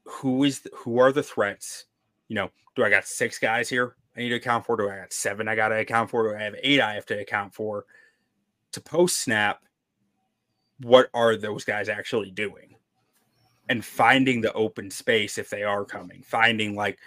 [0.05, 1.87] who is the, who are the threats.
[2.29, 4.77] You know, do I got six guys here I need to account for?
[4.77, 6.29] Do I got seven I got to account for?
[6.29, 7.87] Do I have eight I have to account for?
[8.73, 9.65] To post snap,
[10.81, 12.74] what are those guys actually doing?
[13.69, 16.99] And finding the open space if they are coming, finding like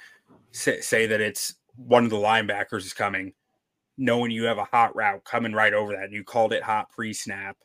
[0.51, 3.33] say, say that it's one of the linebackers is coming,
[3.97, 6.89] knowing you have a hot route coming right over that, and you called it hot
[6.91, 7.57] pre snap.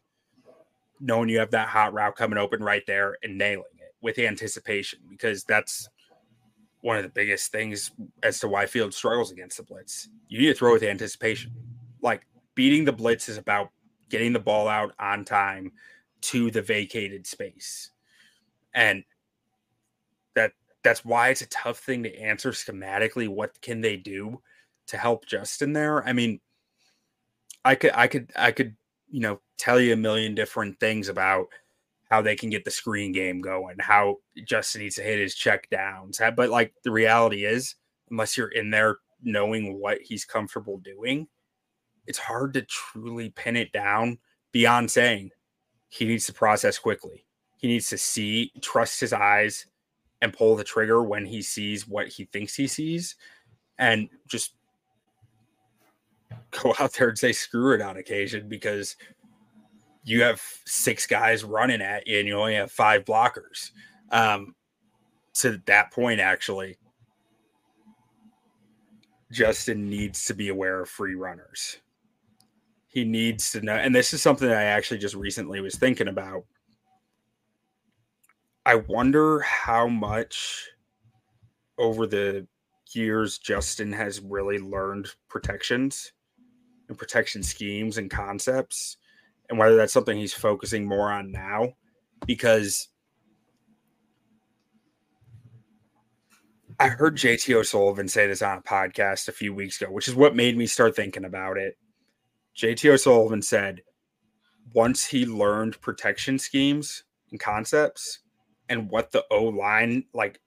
[1.01, 5.01] knowing you have that hot route coming open right there and nailing it with anticipation
[5.11, 5.88] because that's
[6.82, 7.93] one of the biggest things
[8.24, 10.11] as to why Field struggles against the blitz.
[10.28, 11.53] You need to throw with anticipation.
[12.03, 12.26] Like
[12.57, 13.70] beating the blitz is about
[14.11, 15.72] getting the ball out on time
[16.22, 17.91] to the vacated space.
[18.74, 19.04] And
[20.34, 20.52] that
[20.82, 23.28] that's why it's a tough thing to answer schematically.
[23.28, 24.40] What can they do
[24.88, 26.06] to help Justin there?
[26.06, 26.40] I mean,
[27.64, 28.76] I could I could I could,
[29.10, 31.46] you know, tell you a million different things about
[32.10, 35.70] how they can get the screen game going, how Justin needs to hit his check
[35.70, 36.20] downs.
[36.36, 37.76] But like the reality is,
[38.10, 41.28] unless you're in there knowing what he's comfortable doing,
[42.06, 44.18] it's hard to truly pin it down
[44.50, 45.30] beyond saying
[45.88, 47.24] he needs to process quickly.
[47.62, 49.66] He needs to see, trust his eyes,
[50.20, 53.14] and pull the trigger when he sees what he thinks he sees,
[53.78, 54.56] and just
[56.50, 58.96] go out there and say screw it on occasion because
[60.04, 63.70] you have six guys running at you and you only have five blockers.
[64.10, 64.56] Um,
[65.34, 66.76] to that point, actually,
[69.30, 71.78] Justin needs to be aware of free runners.
[72.88, 76.44] He needs to know, and this is something I actually just recently was thinking about.
[78.64, 80.68] I wonder how much
[81.78, 82.46] over the
[82.94, 86.12] years Justin has really learned protections
[86.88, 88.98] and protection schemes and concepts
[89.48, 91.72] and whether that's something he's focusing more on now
[92.26, 92.88] because
[96.78, 100.14] I heard JT O'Sullivan say this on a podcast a few weeks ago, which is
[100.14, 101.76] what made me start thinking about it.
[102.56, 103.82] JT O'Sullivan said
[104.72, 108.20] once he learned protection schemes and concepts
[108.72, 110.40] and what the O line, like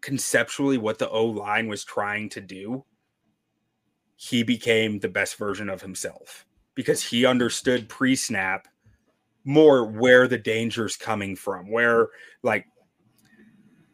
[0.00, 2.84] conceptually, what the O line was trying to do,
[4.16, 8.66] he became the best version of himself because he understood pre snap
[9.44, 12.08] more where the danger's coming from, where
[12.42, 12.64] like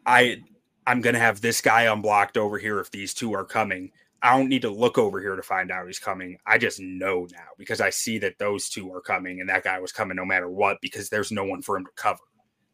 [0.07, 0.39] I
[0.87, 3.91] I'm gonna have this guy unblocked over here if these two are coming.
[4.23, 6.39] I don't need to look over here to find out he's coming.
[6.47, 9.81] I just know now because I see that those two are coming and that guy
[9.81, 12.21] was coming no matter what because there's no one for him to cover.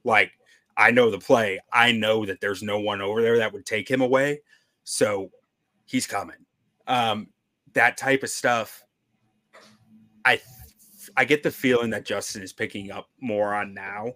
[0.05, 0.33] Like
[0.77, 1.61] I know the play.
[1.73, 4.41] I know that there's no one over there that would take him away.
[4.85, 5.31] So
[5.85, 6.37] he's coming.
[6.87, 7.29] Um,
[7.75, 8.83] that type of stuff
[10.25, 10.41] I
[11.17, 14.13] I get the feeling that Justin is picking up more on now,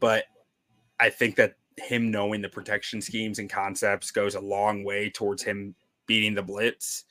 [0.00, 0.24] but
[1.00, 5.42] I think that him knowing the protection schemes and concepts goes a long way towards
[5.42, 5.74] him
[6.06, 7.04] beating the blitz.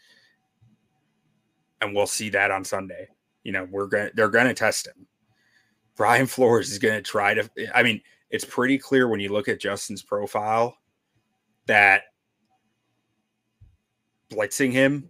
[1.81, 3.07] And we'll see that on Sunday.
[3.43, 5.07] You know, we're to they're to test him.
[5.95, 8.01] Brian Flores is to try to I mean,
[8.35, 10.77] it's pretty clear when you look at Justin's profile
[11.67, 12.03] that
[14.29, 15.07] blitzing him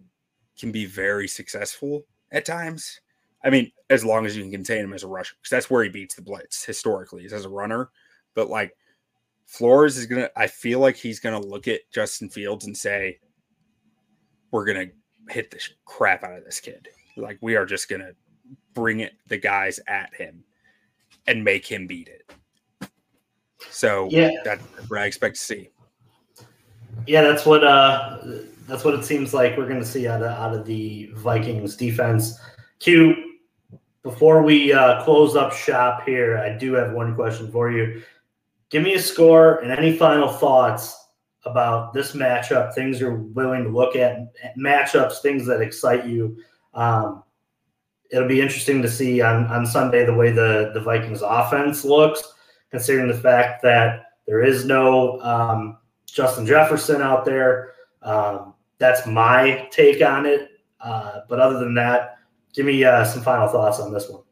[0.56, 3.00] can be very successful at times.
[3.42, 5.82] I mean, as long as you can contain him as a rusher, because that's where
[5.82, 7.90] he beats the blitz historically, is as a runner.
[8.34, 8.76] But like
[9.44, 13.18] Flores is gonna, I feel like he's gonna look at Justin Fields and say,
[14.52, 14.86] "We're gonna
[15.28, 16.88] hit the crap out of this kid.
[17.16, 18.12] Like we are just gonna
[18.72, 20.44] bring it the guys at him
[21.26, 22.32] and make him beat it."
[23.70, 25.68] So yeah, that's what I expect to see.
[27.06, 28.18] Yeah, that's what uh
[28.66, 31.76] that's what it seems like we're going to see out of out of the Vikings
[31.76, 32.38] defense.
[32.78, 33.36] Q,
[34.02, 38.02] before we uh, close up shop here, I do have one question for you.
[38.70, 41.06] Give me a score and any final thoughts
[41.44, 46.36] about this matchup, things you're willing to look at, matchups, things that excite you.
[46.74, 47.22] Um,
[48.10, 52.34] it'll be interesting to see on, on Sunday the way the, the Vikings offense looks,
[52.70, 57.72] considering the fact that there is no um, Justin Jefferson out there.
[58.02, 60.50] Um, that's my take on it.
[60.80, 62.18] Uh, but other than that,
[62.52, 64.22] give me uh, some final thoughts on this one.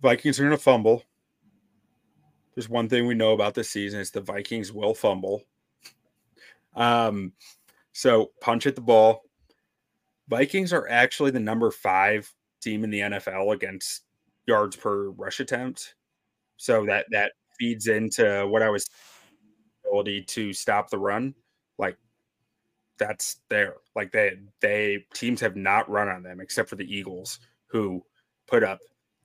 [0.00, 1.04] Vikings are going to fumble.
[2.54, 5.42] There's one thing we know about this season: is the Vikings will fumble.
[6.74, 7.32] Um,
[7.92, 9.22] so punch at the ball.
[10.28, 14.02] Vikings are actually the number five team in the NFL against
[14.46, 15.94] yards per rush attempt.
[16.56, 18.88] So that that feeds into what I was
[19.86, 21.34] ability to stop the run.
[21.78, 21.96] Like
[22.98, 23.76] that's there.
[23.96, 28.04] Like they they teams have not run on them except for the Eagles, who
[28.46, 28.80] put up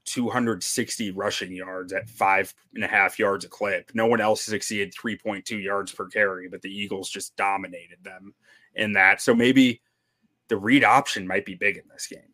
[0.06, 3.92] 260 rushing yards at five and a half yards a clip.
[3.94, 8.34] No one else has exceeded 3.2 yards per carry, but the Eagles just dominated them
[8.76, 9.22] in that.
[9.22, 9.82] So maybe
[10.48, 12.34] the read option might be big in this game,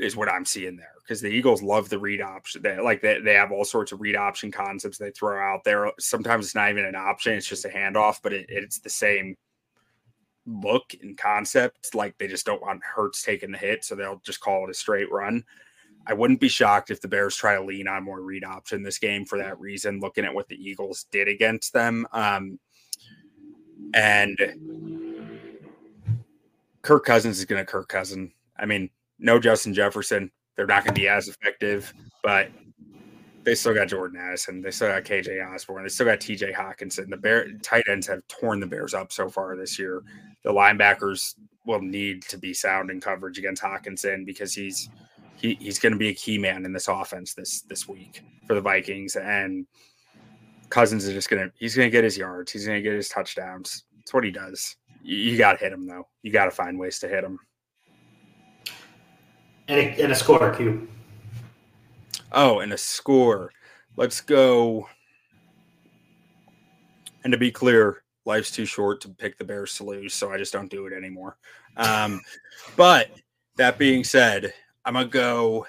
[0.00, 0.94] is what I'm seeing there.
[1.02, 2.62] Because the Eagles love the read option.
[2.62, 5.90] They like they, they have all sorts of read option concepts they throw out there.
[5.98, 9.36] Sometimes it's not even an option, it's just a handoff, but it, it's the same
[10.46, 11.94] look and concept.
[11.94, 14.74] Like they just don't want Hurts taking the hit, so they'll just call it a
[14.74, 15.44] straight run.
[16.06, 18.98] I wouldn't be shocked if the Bears try to lean on more read option this
[18.98, 22.06] game for that reason, looking at what the Eagles did against them.
[22.12, 22.58] Um,
[23.94, 24.38] and
[26.82, 28.32] Kirk Cousins is going to Kirk Cousin.
[28.58, 28.90] I mean,
[29.20, 30.30] no Justin Jefferson.
[30.56, 31.92] They're not going to be as effective,
[32.22, 32.50] but
[33.44, 34.60] they still got Jordan Addison.
[34.60, 35.82] They still got KJ Osborn.
[35.82, 37.08] They still got TJ Hockenson.
[37.08, 40.02] The Bear tight ends have torn the Bears up so far this year.
[40.44, 41.34] The linebackers
[41.66, 44.88] will need to be sound in coverage against Hockenson because he's
[45.36, 48.54] he, he's going to be a key man in this offense this this week for
[48.54, 49.16] the Vikings.
[49.16, 49.66] And
[50.68, 52.52] Cousins is just going to he's going to get his yards.
[52.52, 53.84] He's going to get his touchdowns.
[54.00, 54.76] It's what he does.
[55.02, 56.06] You, you got to hit him though.
[56.22, 57.38] You got to find ways to hit him.
[59.70, 60.88] And a, and a score, Q.
[62.32, 63.52] Oh, and a score.
[63.96, 64.88] Let's go.
[67.22, 70.38] And to be clear, life's too short to pick the Bears to lose, so I
[70.38, 71.36] just don't do it anymore.
[71.76, 72.20] Um,
[72.76, 73.10] but
[73.58, 74.52] that being said,
[74.84, 75.64] I'm gonna go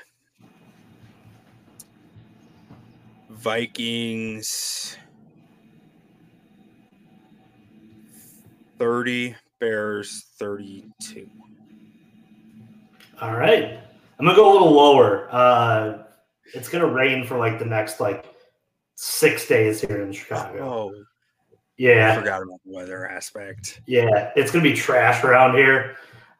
[3.29, 4.97] Vikings
[8.79, 11.29] 30, Bears 32.
[13.21, 13.90] All right.
[14.21, 15.27] I'm gonna go a little lower.
[15.31, 16.03] Uh,
[16.53, 18.25] it's gonna rain for like the next like
[18.93, 20.63] six days here in Chicago.
[20.63, 21.03] Oh,
[21.75, 23.81] yeah, I forgot about the weather aspect.
[23.87, 25.95] Yeah, it's gonna be trash around here.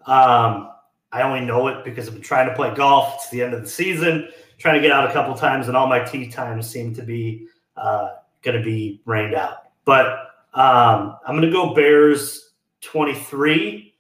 [0.06, 0.70] Um,
[1.12, 3.16] I only know it because I've been trying to play golf.
[3.16, 4.30] It's the end of the season,
[4.60, 7.48] trying to get out a couple times, and all my tee times seem to be
[7.78, 8.10] uh,
[8.44, 9.72] gonna be rained out.
[9.86, 10.20] But
[10.54, 12.52] um, I'm gonna go Bears
[12.82, 13.96] 23,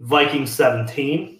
[0.00, 1.39] Vikings 17.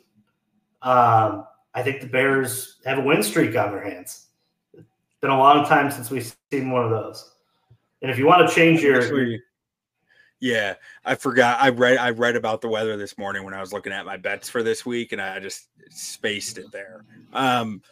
[0.82, 4.28] Um, I think the Bears have a win streak on their hands.
[4.72, 4.84] It's
[5.20, 7.32] been a long time since we've seen one of those.
[8.02, 9.38] And if you want to change your,
[10.40, 10.74] yeah,
[11.04, 11.60] I forgot.
[11.60, 14.16] I read I read about the weather this morning when I was looking at my
[14.16, 17.04] bets for this week, and I just spaced it there.
[17.34, 17.82] Um,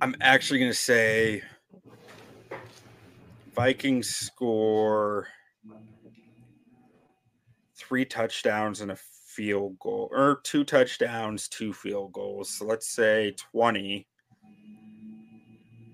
[0.00, 1.42] I'm actually going to say
[3.54, 5.26] Vikings score
[7.74, 8.96] three touchdowns and a
[9.30, 12.50] field goal, or two touchdowns, two field goals.
[12.50, 14.06] So let's say 20.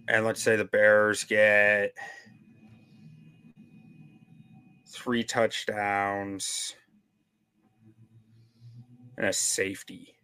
[0.08, 1.92] And let's say the Bears get
[4.88, 6.74] three touchdowns
[9.16, 10.14] and a safety.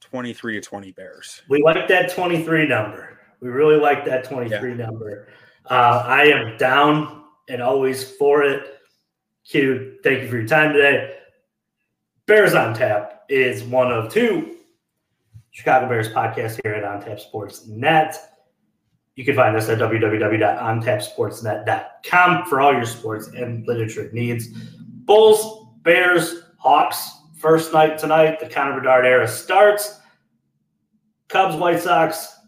[0.00, 1.42] 23 to 20 Bears.
[1.48, 3.18] we like that 23 number.
[3.40, 5.28] We really like that 23 number.
[5.70, 8.78] Uh, I am down and always for it.
[9.46, 11.23] Q, thank you for your time today.
[12.26, 14.56] Bears on Tap is one of two
[15.50, 18.16] Chicago Bears podcasts here at On Tap Sports Net.
[19.14, 24.48] You can find us at www.ontapsportsnet.com for all your sports and literature needs.
[25.04, 28.40] Bulls, Bears, Hawks, first night tonight.
[28.40, 30.00] The Connor Bedard era starts.
[31.28, 32.38] Cubs, White Sox,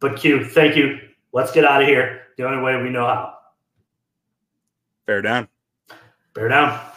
[0.01, 0.99] but Q, thank you.
[1.33, 3.35] Let's get out of here the only way we know how.
[5.07, 5.49] Bear down.
[6.35, 6.90] Bear down.